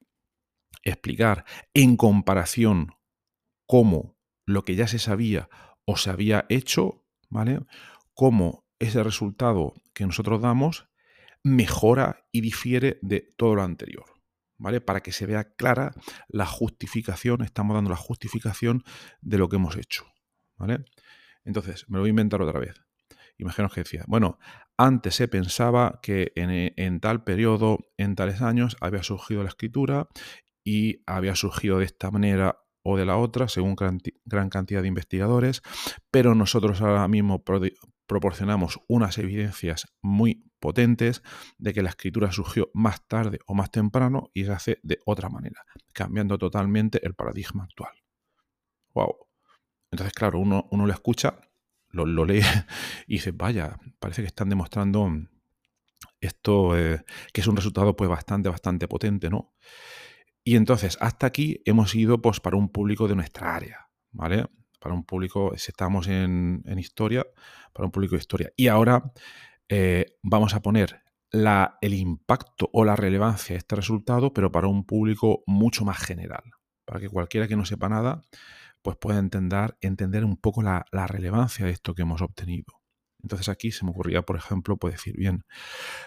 explicar 0.82 1.44
en 1.74 1.96
comparación 1.96 2.94
cómo 3.66 4.16
lo 4.46 4.64
que 4.64 4.74
ya 4.74 4.88
se 4.88 4.98
sabía 4.98 5.48
o 5.84 5.96
se 5.96 6.10
había 6.10 6.46
hecho, 6.48 7.04
¿vale? 7.28 7.60
Cómo 8.14 8.64
ese 8.78 9.02
resultado 9.02 9.74
que 9.92 10.06
nosotros 10.06 10.40
damos 10.40 10.88
mejora 11.42 12.26
y 12.32 12.40
difiere 12.40 12.98
de 13.02 13.20
todo 13.36 13.54
lo 13.54 13.62
anterior, 13.62 14.06
¿vale? 14.56 14.80
Para 14.80 15.02
que 15.02 15.12
se 15.12 15.26
vea 15.26 15.54
clara 15.54 15.92
la 16.28 16.46
justificación, 16.46 17.42
estamos 17.42 17.74
dando 17.74 17.90
la 17.90 17.96
justificación 17.96 18.82
de 19.20 19.38
lo 19.38 19.48
que 19.48 19.56
hemos 19.56 19.76
hecho, 19.76 20.06
¿vale? 20.56 20.84
Entonces, 21.44 21.84
me 21.88 21.96
lo 21.96 22.02
voy 22.02 22.08
a 22.08 22.10
inventar 22.10 22.42
otra 22.42 22.58
vez. 22.58 22.85
Imaginaos 23.38 23.72
que 23.72 23.82
decía, 23.82 24.04
bueno, 24.06 24.38
antes 24.76 25.14
se 25.14 25.28
pensaba 25.28 26.00
que 26.02 26.32
en, 26.36 26.72
en, 26.76 27.00
tal 27.00 27.24
periodo, 27.24 27.78
en 27.96 28.14
tales 28.14 28.42
años, 28.42 28.76
había 28.80 29.02
surgido 29.02 29.42
la 29.42 29.48
escritura 29.48 30.08
y 30.64 31.02
había 31.06 31.34
surgido 31.34 31.78
de 31.78 31.84
esta 31.84 32.10
manera 32.10 32.58
o 32.82 32.96
de 32.96 33.04
la 33.04 33.16
otra, 33.16 33.48
según 33.48 33.74
gran 34.24 34.48
cantidad 34.48 34.80
de 34.80 34.88
investigadores, 34.88 35.60
pero 36.12 36.36
nosotros 36.36 36.80
ahora 36.80 37.08
mismo 37.08 37.42
proporcionamos 38.06 38.78
unas 38.86 39.18
evidencias 39.18 39.86
muy 40.02 40.44
potentes 40.60 41.22
de 41.58 41.74
que 41.74 41.82
la 41.82 41.90
escritura 41.90 42.30
surgió 42.30 42.70
más 42.74 43.06
tarde 43.08 43.40
o 43.46 43.54
más 43.54 43.72
temprano 43.72 44.30
y 44.34 44.44
se 44.44 44.52
hace 44.52 44.78
de 44.84 45.00
otra 45.04 45.28
manera, 45.28 45.64
cambiando 45.92 46.38
totalmente 46.38 47.04
el 47.04 47.14
paradigma 47.14 47.64
actual. 47.64 47.92
¡Wow! 48.94 49.16
Entonces, 49.90 50.14
claro, 50.14 50.38
uno, 50.38 50.68
uno 50.70 50.86
lo 50.86 50.92
escucha, 50.92 51.40
lo, 51.96 52.24
lee 52.24 52.42
y 53.06 53.14
dice, 53.14 53.32
vaya, 53.32 53.76
parece 53.98 54.22
que 54.22 54.28
están 54.28 54.48
demostrando 54.48 55.10
esto, 56.20 56.78
eh, 56.78 57.04
que 57.32 57.40
es 57.40 57.46
un 57.46 57.56
resultado 57.56 57.96
pues 57.96 58.08
bastante, 58.10 58.48
bastante 58.48 58.88
potente, 58.88 59.30
¿no? 59.30 59.54
Y 60.44 60.54
entonces, 60.54 60.96
hasta 61.00 61.26
aquí 61.26 61.60
hemos 61.64 61.94
ido 61.94 62.22
pues, 62.22 62.40
para 62.40 62.56
un 62.56 62.68
público 62.68 63.08
de 63.08 63.16
nuestra 63.16 63.56
área, 63.56 63.88
¿vale? 64.12 64.46
Para 64.78 64.94
un 64.94 65.04
público, 65.04 65.52
si 65.56 65.72
estamos 65.72 66.06
en, 66.06 66.62
historia, 66.78 67.26
para 67.72 67.86
un 67.86 67.90
público 67.90 68.14
de 68.14 68.20
historia. 68.20 68.52
Y 68.56 68.68
ahora 68.68 69.12
eh, 69.68 70.06
vamos 70.22 70.54
a 70.54 70.62
poner 70.62 71.02
la, 71.32 71.78
el 71.80 71.94
impacto 71.94 72.70
o 72.72 72.84
la 72.84 72.94
relevancia 72.94 73.54
de 73.54 73.58
este 73.58 73.74
resultado, 73.74 74.32
pero 74.32 74.52
para 74.52 74.68
un 74.68 74.84
público 74.84 75.42
mucho 75.46 75.84
más 75.84 75.98
general, 75.98 76.44
para 76.84 77.00
que 77.00 77.08
cualquiera 77.08 77.48
que 77.48 77.56
no 77.56 77.64
sepa 77.64 77.88
nada, 77.88 78.22
pues 78.82 78.96
pueda 78.96 79.18
entender, 79.18 79.76
entender 79.80 80.24
un 80.24 80.36
poco 80.36 80.62
la, 80.62 80.84
relevancia 80.92 81.66
de 81.66 81.72
esto 81.72 81.94
que 81.94 82.02
hemos 82.02 82.22
obtenido. 82.22 82.82
Entonces 83.22 83.48
aquí 83.48 83.72
se 83.72 83.84
me 83.84 83.90
ocurría, 83.90 84.22
por 84.22 84.36
ejemplo, 84.36 84.76
pues 84.76 84.94
decir, 84.94 85.16
bien, 85.16 85.44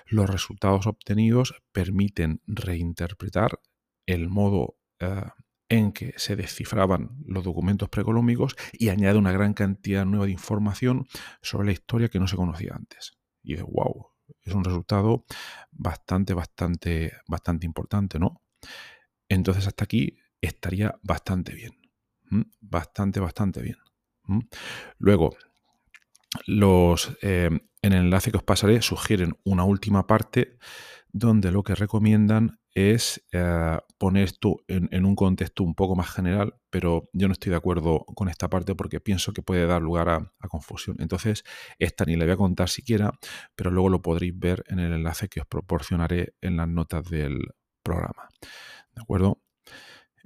los 0.06 0.30
resultados 0.30 0.88
obtenidos 0.88 1.56
permiten 1.72 2.42
reinterpretar 2.48 3.60
el 4.06 4.30
modo 4.30 4.78
eh, 5.00 5.24
en 5.70 5.92
que 5.92 6.14
se 6.18 6.36
descifraban 6.36 7.18
los 7.26 7.44
documentos 7.44 7.90
precolómbicos 7.90 8.56
y 8.74 8.90
añade 8.90 9.18
una 9.20 9.32
gran 9.32 9.54
cantidad 9.54 10.06
nueva 10.06 10.26
de 10.26 10.32
información 10.32 11.08
sobre 11.42 11.68
la 11.68 11.74
historia 11.74 12.10
que 12.10 12.20
no 12.20 12.28
se 12.28 12.36
conocía 12.36 12.74
antes. 12.74 13.18
Y 13.44 13.56
de 13.56 13.64
wow, 13.64 14.08
es 14.44 14.54
un 14.54 14.64
resultado 14.64 15.26
bastante, 15.72 16.34
bastante, 16.34 17.14
bastante 17.28 17.66
importante, 17.66 18.20
¿no? 18.20 18.42
Entonces 19.30 19.68
hasta 19.68 19.84
aquí 19.84 20.18
estaría 20.42 20.96
bastante 21.04 21.54
bien. 21.54 21.79
Bastante, 22.60 23.20
bastante 23.20 23.62
bien. 23.62 23.78
Luego, 24.98 25.36
los, 26.46 27.18
eh, 27.22 27.50
en 27.82 27.94
el 27.94 28.06
enlace 28.06 28.32
que 28.32 28.38
os 28.38 28.44
pasaré 28.44 28.82
sugieren 28.82 29.36
una 29.44 29.64
última 29.64 30.06
parte 30.06 30.58
donde 31.12 31.52
lo 31.52 31.64
que 31.64 31.76
recomiendan 31.76 32.60
es 32.74 33.26
eh, 33.32 33.78
poner 33.98 34.26
esto 34.26 34.58
en, 34.68 35.06
un 35.06 35.16
contexto 35.16 35.64
un 35.64 35.74
poco 35.74 35.96
más 35.96 36.10
general, 36.12 36.56
pero 36.70 37.10
yo 37.14 37.28
no 37.28 37.34
estoy 37.34 37.50
de 37.50 37.56
acuerdo 37.56 38.06
con 38.16 38.30
esta 38.30 38.50
parte 38.50 38.76
porque 38.76 39.00
pienso 39.00 39.34
que 39.34 39.42
puede 39.42 39.66
dar 39.66 39.82
lugar 39.82 40.10
a, 40.10 40.32
confusión. 40.48 40.98
Entonces, 41.00 41.44
esta 41.80 42.06
ni 42.06 42.16
la 42.16 42.26
voy 42.26 42.34
a 42.34 42.38
contar 42.38 42.70
siquiera, 42.70 43.12
pero 43.56 43.72
luego 43.72 43.90
lo 43.90 44.02
podréis 44.02 44.38
ver 44.38 44.64
en 44.68 44.80
el 44.80 44.94
enlace 44.94 45.28
que 45.30 45.42
os 45.42 45.48
proporcionaré 45.48 46.36
en 46.42 46.58
las 46.58 46.68
notas 46.68 47.10
del 47.10 47.40
programa. 47.84 48.30
¿De 48.94 49.02
acuerdo? 49.02 49.42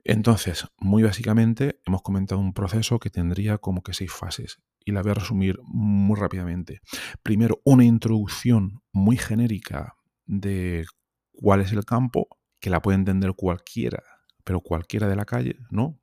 Entonces, 0.05 0.67
muy 0.77 1.03
básicamente, 1.03 1.79
hemos 1.86 2.01
comentado 2.01 2.41
un 2.41 2.53
proceso 2.53 3.00
que 3.00 3.10
tendría 3.10 3.57
como 3.57 3.83
que 3.83 3.93
seis 3.93 4.12
fases 4.12 4.62
y 4.86 4.91
la 4.91 5.01
voy 5.01 5.12
a 5.12 5.15
resumir 5.15 5.60
muy 5.63 6.19
rápidamente. 6.19 6.81
Primero, 7.22 7.62
una 7.63 7.86
introducción 7.86 8.81
muy 8.91 9.17
genérica 9.17 9.95
de 10.25 10.86
cuál 11.31 11.62
es 11.62 11.72
el 11.72 11.86
campo, 11.86 12.27
que 12.60 12.69
la 12.69 12.81
puede 12.81 12.98
entender 12.98 13.33
cualquiera, 13.33 14.03
pero 14.43 14.62
cualquiera 14.62 15.07
de 15.07 15.15
la 15.15 15.25
calle, 15.25 15.57
¿no? 15.69 16.00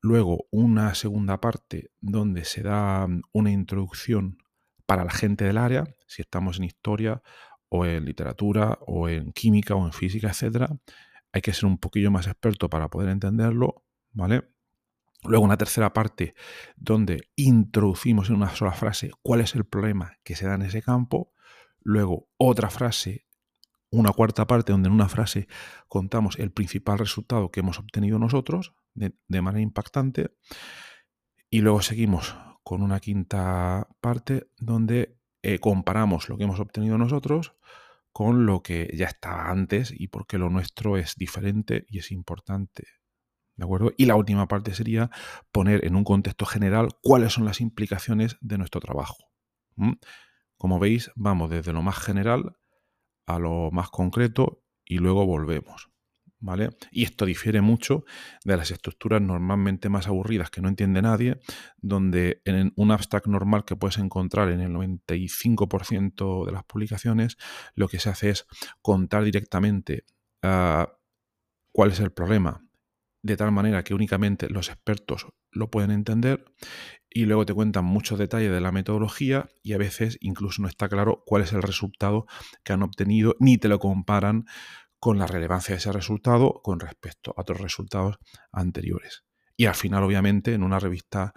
Luego 0.00 0.46
una 0.50 0.94
segunda 0.94 1.40
parte 1.40 1.90
donde 2.00 2.44
se 2.44 2.62
da 2.62 3.06
mm, 3.06 3.22
una 3.32 3.50
introducción 3.50 4.38
para 4.86 5.04
la 5.04 5.10
gente 5.10 5.44
del 5.44 5.58
área, 5.58 5.84
si 6.06 6.22
estamos 6.22 6.58
en 6.58 6.64
historia 6.64 7.22
o 7.68 7.84
en 7.84 8.04
literatura 8.04 8.78
o 8.86 9.08
en 9.08 9.32
química 9.32 9.74
o 9.74 9.84
en 9.84 9.92
física, 9.92 10.28
etcétera, 10.28 10.68
hay 11.36 11.42
que 11.42 11.52
ser 11.52 11.66
un 11.66 11.76
poquillo 11.76 12.10
más 12.10 12.26
experto 12.26 12.70
para 12.70 12.88
poder 12.88 13.10
entenderlo, 13.10 13.84
¿vale? 14.12 14.48
Luego 15.22 15.44
una 15.44 15.58
tercera 15.58 15.92
parte 15.92 16.34
donde 16.76 17.28
introducimos 17.36 18.30
en 18.30 18.36
una 18.36 18.48
sola 18.56 18.72
frase 18.72 19.10
cuál 19.20 19.42
es 19.42 19.54
el 19.54 19.66
problema 19.66 20.16
que 20.24 20.34
se 20.34 20.46
da 20.46 20.54
en 20.54 20.62
ese 20.62 20.80
campo. 20.80 21.34
Luego 21.80 22.30
otra 22.38 22.70
frase 22.70 23.26
una 23.90 24.12
cuarta 24.12 24.46
parte 24.46 24.72
donde 24.72 24.88
en 24.88 24.94
una 24.94 25.10
frase 25.10 25.46
contamos 25.88 26.38
el 26.38 26.52
principal 26.52 26.98
resultado 26.98 27.50
que 27.50 27.60
hemos 27.60 27.78
obtenido 27.78 28.18
nosotros 28.18 28.74
de, 28.94 29.12
manera 29.42 29.60
impactante. 29.60 30.34
Y 31.50 31.60
luego 31.60 31.82
seguimos 31.82 32.34
con 32.62 32.82
una 32.82 32.98
quinta 32.98 33.88
parte 34.00 34.48
donde 34.56 35.18
eh, 35.42 35.58
comparamos 35.58 36.30
lo 36.30 36.38
que 36.38 36.44
hemos 36.44 36.60
obtenido 36.60 36.96
nosotros 36.96 37.54
con 38.16 38.46
lo 38.46 38.62
que 38.62 38.90
ya 38.94 39.04
estaba 39.04 39.50
antes 39.50 39.92
y 39.94 40.08
porque 40.08 40.38
lo 40.38 40.48
nuestro 40.48 40.96
es 40.96 41.16
diferente 41.16 41.84
y 41.86 41.98
es 41.98 42.10
importante. 42.10 42.84
¿De 43.56 43.64
acuerdo? 43.64 43.92
Y 43.98 44.06
la 44.06 44.16
última 44.16 44.48
parte 44.48 44.72
sería 44.72 45.10
poner 45.52 45.84
en 45.84 45.96
un 45.96 46.02
contexto 46.02 46.46
general 46.46 46.88
cuáles 47.02 47.34
son 47.34 47.44
las 47.44 47.60
implicaciones 47.60 48.38
de 48.40 48.56
nuestro 48.56 48.80
trabajo. 48.80 49.18
Como 50.56 50.78
veis, 50.78 51.10
vamos 51.14 51.50
desde 51.50 51.74
lo 51.74 51.82
más 51.82 51.98
general 51.98 52.56
a 53.26 53.38
lo 53.38 53.70
más 53.70 53.90
concreto 53.90 54.62
y 54.82 54.96
luego 54.96 55.26
volvemos. 55.26 55.90
¿Vale? 56.38 56.70
Y 56.90 57.04
esto 57.04 57.24
difiere 57.24 57.60
mucho 57.60 58.04
de 58.44 58.56
las 58.56 58.70
estructuras 58.70 59.20
normalmente 59.22 59.88
más 59.88 60.06
aburridas 60.06 60.50
que 60.50 60.60
no 60.60 60.68
entiende 60.68 61.02
nadie, 61.02 61.40
donde 61.78 62.42
en 62.44 62.72
un 62.76 62.90
abstract 62.90 63.26
normal 63.26 63.64
que 63.64 63.76
puedes 63.76 63.98
encontrar 63.98 64.50
en 64.50 64.60
el 64.60 64.72
95% 64.72 66.46
de 66.46 66.52
las 66.52 66.64
publicaciones, 66.64 67.36
lo 67.74 67.88
que 67.88 67.98
se 67.98 68.10
hace 68.10 68.30
es 68.30 68.46
contar 68.82 69.24
directamente 69.24 70.04
ah, 70.42 70.98
cuál 71.72 71.90
es 71.90 72.00
el 72.00 72.12
problema, 72.12 72.62
de 73.22 73.36
tal 73.36 73.52
manera 73.52 73.82
que 73.82 73.94
únicamente 73.94 74.48
los 74.48 74.68
expertos 74.68 75.26
lo 75.50 75.70
pueden 75.70 75.90
entender 75.90 76.44
y 77.10 77.24
luego 77.24 77.46
te 77.46 77.54
cuentan 77.54 77.84
muchos 77.84 78.18
detalles 78.18 78.52
de 78.52 78.60
la 78.60 78.72
metodología 78.72 79.48
y 79.62 79.72
a 79.72 79.78
veces 79.78 80.18
incluso 80.20 80.60
no 80.60 80.68
está 80.68 80.88
claro 80.88 81.22
cuál 81.24 81.42
es 81.42 81.52
el 81.52 81.62
resultado 81.62 82.26
que 82.62 82.74
han 82.74 82.82
obtenido 82.82 83.36
ni 83.40 83.56
te 83.56 83.68
lo 83.68 83.78
comparan 83.78 84.44
con 84.98 85.18
la 85.18 85.26
relevancia 85.26 85.74
de 85.74 85.78
ese 85.78 85.92
resultado 85.92 86.60
con 86.62 86.80
respecto 86.80 87.32
a 87.36 87.42
otros 87.42 87.60
resultados 87.60 88.18
anteriores. 88.52 89.24
Y 89.56 89.66
al 89.66 89.74
final, 89.74 90.02
obviamente, 90.04 90.52
en 90.52 90.62
una 90.62 90.78
revista 90.78 91.32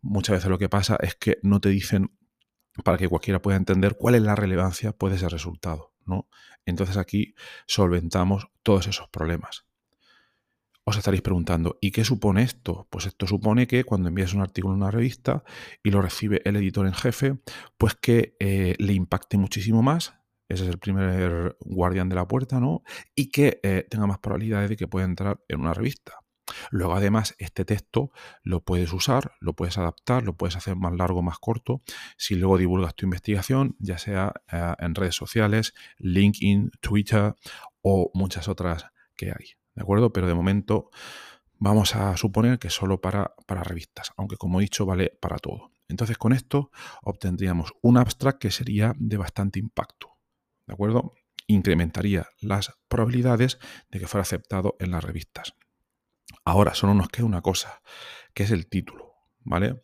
muchas 0.00 0.36
veces 0.36 0.50
lo 0.50 0.58
que 0.58 0.68
pasa 0.68 0.96
es 1.00 1.14
que 1.14 1.38
no 1.42 1.60
te 1.60 1.68
dicen 1.68 2.16
para 2.84 2.98
que 2.98 3.08
cualquiera 3.08 3.42
pueda 3.42 3.56
entender 3.56 3.96
cuál 3.96 4.14
es 4.14 4.22
la 4.22 4.34
relevancia 4.34 4.92
pues, 4.92 5.12
de 5.12 5.16
ese 5.18 5.28
resultado. 5.28 5.94
¿no? 6.06 6.28
Entonces 6.66 6.96
aquí 6.96 7.34
solventamos 7.66 8.48
todos 8.62 8.86
esos 8.86 9.08
problemas. 9.08 9.66
Os 10.84 10.96
estaréis 10.96 11.22
preguntando, 11.22 11.78
¿y 11.80 11.92
qué 11.92 12.04
supone 12.04 12.42
esto? 12.42 12.88
Pues 12.90 13.06
esto 13.06 13.26
supone 13.26 13.66
que 13.66 13.84
cuando 13.84 14.08
envías 14.08 14.34
un 14.34 14.40
artículo 14.40 14.74
en 14.74 14.82
una 14.82 14.90
revista 14.90 15.44
y 15.82 15.90
lo 15.90 16.02
recibe 16.02 16.42
el 16.44 16.56
editor 16.56 16.86
en 16.86 16.94
jefe, 16.94 17.38
pues 17.76 17.94
que 17.94 18.34
eh, 18.40 18.74
le 18.78 18.94
impacte 18.94 19.36
muchísimo 19.36 19.82
más 19.82 20.19
ese 20.50 20.64
es 20.64 20.68
el 20.68 20.78
primer 20.78 21.56
guardián 21.60 22.08
de 22.08 22.16
la 22.16 22.26
puerta, 22.26 22.58
¿no? 22.58 22.82
Y 23.14 23.30
que 23.30 23.60
eh, 23.62 23.86
tenga 23.88 24.06
más 24.06 24.18
probabilidades 24.18 24.68
de 24.68 24.76
que 24.76 24.88
pueda 24.88 25.06
entrar 25.06 25.40
en 25.48 25.60
una 25.60 25.72
revista. 25.72 26.14
Luego, 26.72 26.94
además, 26.94 27.36
este 27.38 27.64
texto 27.64 28.10
lo 28.42 28.64
puedes 28.64 28.92
usar, 28.92 29.32
lo 29.38 29.54
puedes 29.54 29.78
adaptar, 29.78 30.24
lo 30.24 30.36
puedes 30.36 30.56
hacer 30.56 30.74
más 30.74 30.92
largo, 30.92 31.22
más 31.22 31.38
corto. 31.38 31.82
Si 32.16 32.34
luego 32.34 32.58
divulgas 32.58 32.96
tu 32.96 33.06
investigación, 33.06 33.76
ya 33.78 33.96
sea 33.96 34.32
eh, 34.50 34.74
en 34.80 34.96
redes 34.96 35.14
sociales, 35.14 35.72
LinkedIn, 35.98 36.72
Twitter 36.80 37.36
o 37.80 38.10
muchas 38.12 38.48
otras 38.48 38.86
que 39.16 39.26
hay. 39.26 39.54
¿De 39.76 39.82
acuerdo? 39.82 40.12
Pero 40.12 40.26
de 40.26 40.34
momento 40.34 40.90
vamos 41.58 41.94
a 41.94 42.16
suponer 42.16 42.58
que 42.58 42.70
solo 42.70 43.00
para, 43.00 43.34
para 43.46 43.62
revistas, 43.62 44.10
aunque 44.16 44.36
como 44.36 44.58
he 44.58 44.62
dicho, 44.62 44.84
vale 44.84 45.16
para 45.20 45.38
todo. 45.38 45.70
Entonces, 45.88 46.18
con 46.18 46.32
esto 46.32 46.72
obtendríamos 47.02 47.72
un 47.82 47.98
abstract 47.98 48.40
que 48.40 48.50
sería 48.50 48.94
de 48.98 49.16
bastante 49.16 49.60
impacto. 49.60 50.09
¿De 50.70 50.74
acuerdo? 50.74 51.14
Incrementaría 51.48 52.28
las 52.40 52.72
probabilidades 52.86 53.58
de 53.90 53.98
que 53.98 54.06
fuera 54.06 54.22
aceptado 54.22 54.76
en 54.78 54.92
las 54.92 55.02
revistas. 55.02 55.54
Ahora 56.44 56.74
solo 56.74 56.94
nos 56.94 57.08
queda 57.08 57.26
una 57.26 57.42
cosa, 57.42 57.82
que 58.34 58.44
es 58.44 58.52
el 58.52 58.68
título, 58.68 59.14
¿vale? 59.40 59.82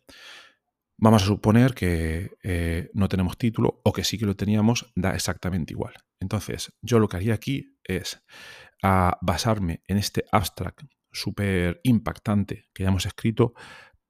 Vamos 0.97 1.23
a 1.23 1.25
suponer 1.25 1.73
que 1.73 2.37
eh, 2.41 2.89
no 2.93 3.09
tenemos 3.09 3.37
título 3.37 3.81
o 3.83 3.91
que 3.91 4.05
sí 4.05 4.17
que 4.17 4.25
lo 4.25 4.37
teníamos, 4.37 4.91
da 4.95 5.13
exactamente 5.13 5.73
igual. 5.73 5.93
Entonces, 6.21 6.73
yo 6.81 6.99
lo 6.99 7.09
que 7.09 7.17
haría 7.17 7.33
aquí 7.33 7.77
es 7.83 8.23
basarme 9.21 9.83
en 9.87 9.97
este 9.97 10.23
abstract 10.31 10.83
súper 11.11 11.81
impactante 11.83 12.69
que 12.73 12.83
ya 12.83 12.89
hemos 12.89 13.05
escrito 13.05 13.53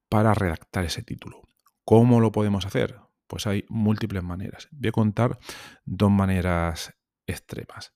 para 0.09 0.33
redactar 0.35 0.85
ese 0.85 1.01
título. 1.01 1.41
¿Cómo 1.83 2.19
lo 2.19 2.31
podemos 2.31 2.65
hacer? 2.65 3.06
Pues 3.27 3.47
hay 3.47 3.65
múltiples 3.69 4.23
maneras. 4.23 4.67
Voy 4.71 4.89
a 4.89 4.91
contar 4.91 5.39
dos 5.85 6.11
maneras 6.11 6.93
extremas. 7.25 7.93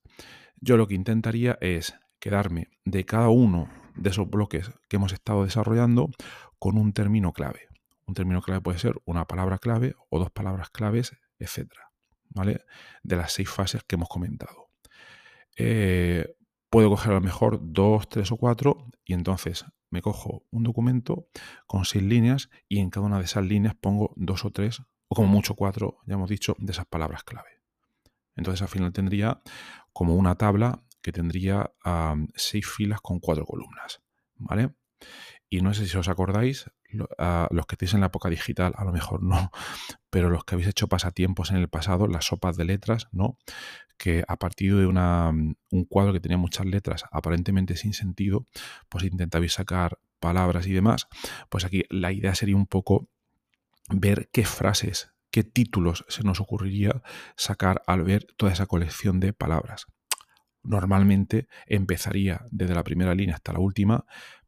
Yo 0.60 0.78
lo 0.78 0.88
que 0.88 0.96
intentaría 0.96 1.58
es 1.62 1.96
quedarme 2.20 2.70
de 2.86 3.06
cada 3.06 3.30
uno 3.30 3.70
de 3.96 4.10
esos 4.10 4.30
bloques 4.30 4.72
que 4.88 4.98
hemos 4.98 5.14
estado 5.14 5.44
desarrollando 5.44 6.10
con 6.60 6.78
un 6.78 6.94
término 6.94 7.34
clave. 7.34 7.68
Un 8.06 8.14
término 8.14 8.42
clave 8.42 8.62
puede 8.62 8.78
ser 8.78 8.96
una 9.06 9.26
palabra 9.26 9.58
clave 9.58 9.96
o 10.10 10.20
dos 10.20 10.32
palabras 10.32 10.70
claves, 10.70 11.18
etcétera, 11.40 11.92
¿vale? 12.30 12.62
De 13.04 13.16
las 13.16 13.32
seis 13.34 13.50
fases 13.50 13.84
que 13.84 13.96
hemos 13.96 14.10
comentado. 14.10 14.70
Eh, 15.58 16.36
puedo 16.70 16.90
coger 16.90 17.12
a 17.12 17.16
lo 17.16 17.22
mejor 17.22 17.60
dos, 17.62 18.08
tres 18.10 18.32
o 18.32 18.38
cuatro 18.38 18.86
y 19.06 19.14
entonces 19.14 19.66
me 19.90 20.02
cojo 20.02 20.46
un 20.52 20.64
documento 20.64 21.28
con 21.68 21.86
seis 21.86 22.04
líneas 22.04 22.50
y 22.70 22.80
en 22.80 22.90
cada 22.90 23.06
una 23.06 23.18
de 23.18 23.26
esas 23.26 23.46
líneas 23.46 23.76
pongo 23.76 24.14
dos 24.16 24.46
o 24.46 24.52
tres 24.52 24.82
o 25.12 25.14
como 25.14 25.28
mucho 25.28 25.56
cuatro, 25.56 25.98
ya 26.06 26.14
hemos 26.14 26.30
dicho, 26.30 26.56
de 26.58 26.72
esas 26.72 26.86
palabras 26.86 27.26
clave. 27.26 27.60
Entonces 28.38 28.62
al 28.62 28.70
final 28.70 28.94
tendría 28.94 29.42
como 29.92 30.16
una 30.16 30.36
tabla 30.36 30.86
que 31.02 31.12
tendría 31.12 31.74
seis 32.34 32.66
filas 32.66 33.02
con 33.02 33.20
cuatro 33.20 33.46
columnas. 33.46 34.02
¿Vale? 34.36 34.74
Y 35.50 35.60
no 35.60 35.74
sé 35.74 35.86
si 35.86 35.98
os 35.98 36.08
acordáis, 36.08 36.72
los 36.90 37.66
que 37.66 37.76
estéis 37.76 37.94
en 37.94 38.00
la 38.00 38.06
época 38.06 38.30
digital, 38.30 38.74
a 38.78 38.86
lo 38.86 38.94
mejor 38.94 39.22
no, 39.22 39.52
pero 40.10 40.30
los 40.30 40.46
que 40.46 40.56
habéis 40.56 40.70
hecho 40.70 40.88
pasatiempos 40.88 41.52
en 41.52 41.58
el 41.58 41.68
pasado, 41.68 42.08
las 42.08 42.28
sopas 42.28 42.56
de 42.56 42.64
letras, 42.64 43.10
¿no? 43.12 43.38
Que 43.98 44.24
a 44.30 44.38
partir 44.38 44.78
de 44.78 44.86
una, 44.86 45.28
un 45.28 45.86
cuadro 45.90 46.14
que 46.14 46.22
tenía 46.22 46.38
muchas 46.38 46.68
letras 46.68 47.04
aparentemente 47.12 47.76
sin 47.76 47.92
sentido, 47.92 48.48
pues 48.88 49.04
intentabais 49.04 49.52
sacar 49.52 50.00
palabras 50.22 50.68
y 50.68 50.72
demás. 50.72 51.10
Pues 51.50 51.66
aquí 51.66 51.84
la 51.90 52.14
idea 52.14 52.34
sería 52.34 52.56
un 52.56 52.66
poco 52.66 53.10
ver 53.94 54.30
qué 54.32 54.46
frases, 54.46 55.12
qué 55.32 55.44
títulos 55.44 56.06
se 56.10 56.24
nos 56.24 56.40
ocurriría 56.40 57.02
sacar 57.36 57.82
al 57.88 58.04
ver 58.04 58.28
toda 58.38 58.52
esa 58.52 58.66
colección 58.66 59.20
de 59.20 59.34
palabras. 59.34 59.88
Normalmente 60.64 61.48
empezaría 61.66 62.46
desde 62.52 62.76
la 62.76 62.84
primera 62.84 63.16
línea 63.16 63.36
hasta 63.36 63.54
la 63.54 63.60
última, 63.60 64.06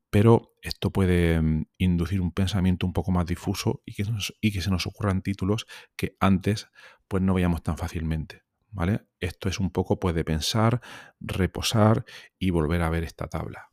pero 0.09 0.53
esto 0.61 0.91
puede 0.91 1.41
mm, 1.41 1.65
inducir 1.77 2.21
un 2.21 2.31
pensamiento 2.31 2.85
un 2.85 2.93
poco 2.93 3.11
más 3.11 3.25
difuso 3.25 3.81
y 3.85 3.93
que, 3.95 4.61
se 4.61 4.69
nos 4.69 4.87
ocurran 4.87 5.23
títulos 5.23 5.65
que 5.95 6.15
antes 6.19 6.67
pues 7.07 7.23
no 7.23 7.33
veíamos 7.33 7.63
tan 7.63 7.77
fácilmente. 7.77 8.43
¿Vale? 8.75 9.05
Esto 9.19 9.49
es 9.49 9.59
un 9.59 9.69
poco 9.69 9.99
pues, 9.99 10.15
de 10.15 10.23
pensar, 10.23 10.81
reposar 11.19 12.05
y 12.39 12.49
volver 12.49 12.81
a 12.81 12.89
ver 12.89 13.03
esta 13.03 13.27
tabla 13.27 13.72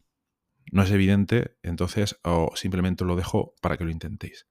no 0.71 0.83
es 0.83 0.91
evidente, 0.91 1.57
entonces 1.63 2.19
o 2.25 2.53
simplemente 2.55 3.05
lo 3.05 3.17
dejo 3.17 3.55
para 3.61 3.77
que 3.77 3.85
lo 3.85 3.91
intentéis. 3.91 4.47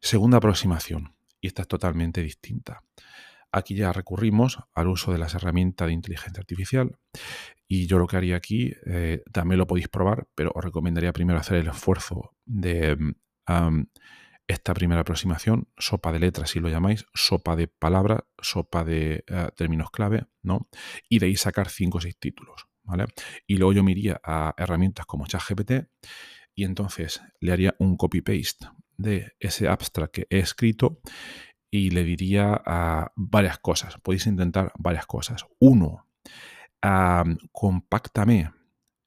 Segunda 0.00 0.38
aproximación, 0.38 1.14
y 1.40 1.46
esta 1.46 1.62
es 1.62 1.68
totalmente 1.68 2.22
distinta. 2.22 2.84
Aquí 3.50 3.74
ya 3.74 3.92
recurrimos 3.92 4.58
al 4.74 4.88
uso 4.88 5.12
de 5.12 5.18
las 5.18 5.34
herramientas 5.34 5.86
de 5.86 5.92
inteligencia 5.92 6.40
artificial 6.40 6.98
y 7.68 7.86
yo 7.86 7.98
lo 7.98 8.06
que 8.06 8.16
haría 8.16 8.36
aquí, 8.36 8.72
eh, 8.86 9.22
también 9.30 9.58
lo 9.58 9.66
podéis 9.66 9.88
probar, 9.88 10.26
pero 10.34 10.52
os 10.54 10.64
recomendaría 10.64 11.12
primero 11.12 11.38
hacer 11.38 11.58
el 11.58 11.68
esfuerzo 11.68 12.34
de 12.46 12.96
esta 14.46 14.74
primera 14.74 15.02
aproximación, 15.02 15.68
sopa 15.78 16.12
de 16.12 16.20
letras 16.20 16.50
si 16.50 16.60
lo 16.60 16.68
llamáis, 16.68 17.06
sopa 17.14 17.56
de 17.56 17.68
palabras, 17.68 18.20
sopa 18.40 18.84
de 18.84 19.24
eh, 19.26 19.48
términos 19.56 19.90
clave, 19.90 20.26
¿no? 20.42 20.68
Y 21.08 21.18
de 21.18 21.26
ahí 21.26 21.36
sacar 21.36 21.68
cinco 21.68 21.98
o 21.98 22.00
seis 22.00 22.18
títulos. 22.18 22.66
Y 23.46 23.56
luego 23.56 23.72
yo 23.72 23.84
me 23.84 23.92
iría 23.92 24.20
a 24.24 24.54
herramientas 24.56 25.06
como 25.06 25.26
ChatGPT 25.26 25.88
y 26.54 26.64
entonces 26.64 27.22
le 27.40 27.52
haría 27.52 27.74
un 27.78 27.96
copy-paste 27.96 28.66
de 28.96 29.32
ese 29.40 29.68
abstract 29.68 30.12
que 30.12 30.26
he 30.30 30.38
escrito 30.38 31.00
y 31.70 31.90
le 31.90 32.04
diría 32.04 32.60
a 32.64 33.12
varias 33.16 33.58
cosas. 33.58 33.98
Podéis 33.98 34.26
intentar 34.26 34.72
varias 34.78 35.06
cosas. 35.06 35.46
Uno, 35.58 36.06
compactame 37.52 38.52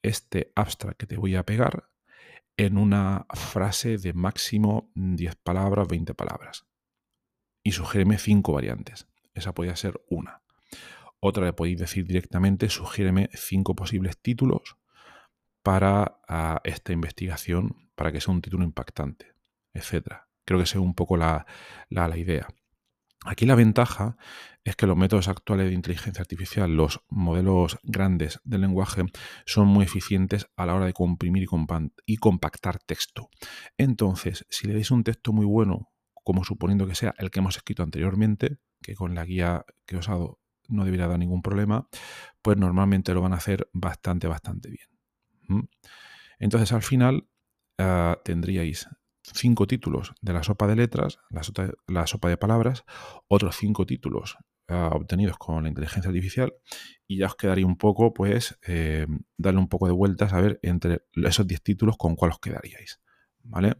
este 0.01 0.51
abstract 0.55 0.97
que 0.97 1.05
te 1.07 1.17
voy 1.17 1.35
a 1.35 1.45
pegar 1.45 1.89
en 2.57 2.77
una 2.77 3.25
frase 3.33 3.97
de 3.97 4.13
máximo 4.13 4.91
10 4.95 5.35
palabras, 5.35 5.87
20 5.87 6.13
palabras. 6.15 6.65
Y 7.63 7.71
sugiéreme 7.71 8.17
cinco 8.17 8.53
variantes. 8.53 9.07
Esa 9.33 9.53
podría 9.53 9.75
ser 9.75 10.01
una. 10.09 10.44
Otra 11.19 11.45
le 11.45 11.53
podéis 11.53 11.79
decir 11.79 12.05
directamente, 12.05 12.69
sugiéreme 12.69 13.29
cinco 13.33 13.75
posibles 13.75 14.17
títulos 14.17 14.77
para 15.63 16.19
ah, 16.27 16.61
esta 16.63 16.93
investigación, 16.93 17.89
para 17.95 18.11
que 18.11 18.21
sea 18.21 18.33
un 18.33 18.41
título 18.41 18.63
impactante, 18.63 19.33
etc. 19.73 20.17
Creo 20.45 20.59
que 20.59 20.67
sea 20.67 20.81
un 20.81 20.93
poco 20.93 21.17
la, 21.17 21.47
idea. 22.15 22.47
Aquí 23.25 23.47
la 23.47 23.55
ventaja 23.55 24.17
es 24.63 24.75
que 24.75 24.85
los 24.85 24.95
métodos 24.95 25.27
actuales 25.27 25.67
de 25.67 25.73
inteligencia 25.73 26.21
artificial, 26.21 26.75
los 26.75 27.01
modelos 27.09 27.79
grandes 27.81 28.39
del 28.43 28.61
lenguaje, 28.61 29.05
son 29.47 29.67
muy 29.67 29.85
eficientes 29.85 30.47
a 30.55 30.67
la 30.67 30.75
hora 30.75 30.85
de 30.85 30.93
comprimir 30.93 31.47
y 32.05 32.17
compactar 32.17 32.77
texto. 32.77 33.29
Entonces, 33.77 34.45
si 34.49 34.67
le 34.67 34.73
dais 34.73 34.91
un 34.91 35.03
texto 35.03 35.33
muy 35.33 35.47
bueno, 35.47 35.91
como 36.23 36.43
suponiendo 36.43 36.85
que 36.85 36.93
sea 36.93 37.15
el 37.17 37.31
que 37.31 37.39
hemos 37.39 37.57
escrito 37.57 37.81
anteriormente, 37.81 38.59
que 38.83 38.93
con 38.93 39.15
la 39.15 39.25
guía 39.25 39.65
que 39.87 39.97
os 39.97 40.07
he 40.07 40.11
dado 40.11 40.39
no 40.69 40.85
debería 40.85 41.07
dar 41.07 41.19
ningún 41.19 41.41
problema, 41.41 41.87
pues 42.41 42.57
normalmente 42.57 43.13
lo 43.13 43.21
van 43.21 43.33
a 43.33 43.37
hacer 43.37 43.69
bastante, 43.73 44.27
bastante 44.27 44.69
bien. 44.69 45.69
Entonces 46.39 46.71
al 46.71 46.81
final 46.81 47.27
ah, 47.77 48.19
tendríais 48.23 48.87
cinco 49.33 49.67
títulos 49.67 50.13
de 50.21 50.33
la 50.33 50.43
sopa 50.43 50.67
de 50.67 50.75
letras, 50.75 51.19
la 51.29 52.07
sopa, 52.07 52.29
de 52.29 52.37
palabras, 52.37 52.83
otros 53.27 53.55
cinco 53.55 53.85
títulos 53.85 54.37
ah, 54.67 54.89
obtenidos 54.93 55.37
con 55.37 55.63
la 55.63 55.69
inteligencia 55.69 56.09
artificial 56.09 56.53
y 57.07 57.17
ya 57.17 57.27
os 57.27 57.35
quedaría 57.35 57.65
un 57.65 57.77
poco, 57.77 58.13
pues, 58.13 58.57
eh, 58.67 59.07
darle 59.37 59.59
un 59.59 59.69
poco 59.69 59.87
de 59.87 59.93
vueltas 59.93 60.33
a 60.33 60.41
ver 60.41 60.59
entre 60.61 61.03
esos 61.13 61.47
10 61.47 61.61
títulos 61.61 61.97
con 61.97 62.15
cuál 62.15 62.31
os 62.31 62.39
quedaríais, 62.39 62.99
¿vale? 63.43 63.75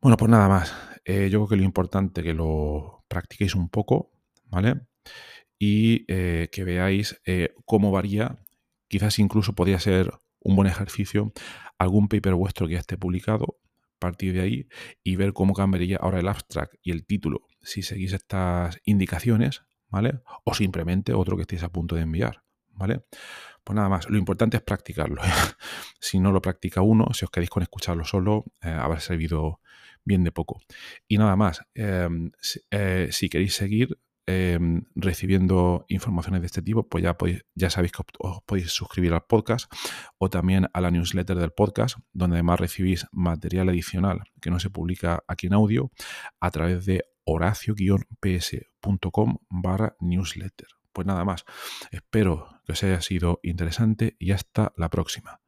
Bueno, 0.00 0.16
pues 0.16 0.30
nada 0.30 0.48
más. 0.48 0.74
Eh, 1.04 1.28
yo 1.30 1.40
creo 1.40 1.48
que 1.48 1.56
lo 1.56 1.62
importante 1.62 2.20
es 2.20 2.24
que 2.26 2.34
lo 2.34 3.04
practiquéis 3.08 3.54
un 3.54 3.68
poco, 3.68 4.12
¿vale? 4.46 4.80
Y 5.60 6.06
eh, 6.08 6.48
que 6.50 6.64
veáis 6.64 7.20
cómo 7.66 7.92
varía. 7.92 8.42
Quizás 8.88 9.20
incluso 9.20 9.54
podría 9.54 9.78
ser 9.78 10.10
un 10.40 10.56
buen 10.56 10.66
ejercicio 10.66 11.32
algún 11.78 12.08
paper 12.08 12.34
vuestro 12.34 12.66
que 12.66 12.74
esté 12.74 12.96
publicado, 12.96 13.60
partir 14.00 14.32
de 14.32 14.40
ahí 14.40 14.68
y 15.04 15.14
ver 15.14 15.32
cómo 15.32 15.54
cambiaría 15.54 15.98
ahora 15.98 16.18
el 16.18 16.26
abstract 16.26 16.74
y 16.82 16.90
el 16.90 17.06
título 17.06 17.46
si 17.62 17.82
seguís 17.82 18.12
estas 18.12 18.80
indicaciones, 18.84 19.62
¿vale? 19.88 20.20
O 20.44 20.54
simplemente 20.54 21.12
otro 21.12 21.36
que 21.36 21.42
estéis 21.42 21.62
a 21.62 21.68
punto 21.68 21.94
de 21.94 22.02
enviar, 22.02 22.42
¿vale? 22.70 23.04
Pues 23.62 23.76
nada 23.76 23.88
más, 23.88 24.08
lo 24.08 24.16
importante 24.18 24.56
es 24.56 24.62
practicarlo. 24.62 25.22
si 26.00 26.18
no 26.18 26.32
lo 26.32 26.42
practica 26.42 26.80
uno, 26.80 27.06
si 27.12 27.24
os 27.24 27.30
queréis 27.30 27.50
con 27.50 27.62
escucharlo 27.62 28.04
solo, 28.04 28.44
eh, 28.62 28.70
habrá 28.70 28.98
servido 29.00 29.60
bien 30.04 30.24
de 30.24 30.32
poco. 30.32 30.60
Y 31.06 31.18
nada 31.18 31.36
más, 31.36 31.60
em, 31.74 32.32
eh, 32.70 33.08
si 33.12 33.28
queréis 33.28 33.54
seguir, 33.54 33.98
Em, 34.32 34.84
recibiendo 34.94 35.84
informaciones 35.88 36.40
de 36.40 36.46
este 36.46 36.62
tipo, 36.62 36.88
pues 36.88 37.02
ya, 37.02 37.18
podéis, 37.18 37.44
ya 37.56 37.68
sabéis 37.68 37.90
que 37.90 38.04
os 38.20 38.40
podéis 38.42 38.70
suscribir 38.70 39.12
al 39.12 39.22
podcast 39.22 39.68
o 40.18 40.30
también 40.30 40.68
a 40.72 40.80
la 40.80 40.92
newsletter 40.92 41.36
del 41.36 41.50
podcast, 41.50 41.98
donde 42.12 42.36
además 42.36 42.60
recibís 42.60 43.08
material 43.10 43.70
adicional 43.70 44.22
que 44.40 44.50
no 44.50 44.60
se 44.60 44.70
publica 44.70 45.24
aquí 45.26 45.48
en 45.48 45.54
audio 45.54 45.90
a 46.38 46.52
través 46.52 46.86
de 46.86 47.06
horacio-ps.com 47.24 49.38
barra 49.48 49.96
newsletter. 49.98 50.68
Pues 50.92 51.08
nada 51.08 51.24
más, 51.24 51.44
espero 51.90 52.60
que 52.64 52.70
os 52.72 52.84
haya 52.84 53.00
sido 53.00 53.40
interesante 53.42 54.14
y 54.20 54.30
hasta 54.30 54.72
la 54.76 54.90
próxima. 54.90 55.40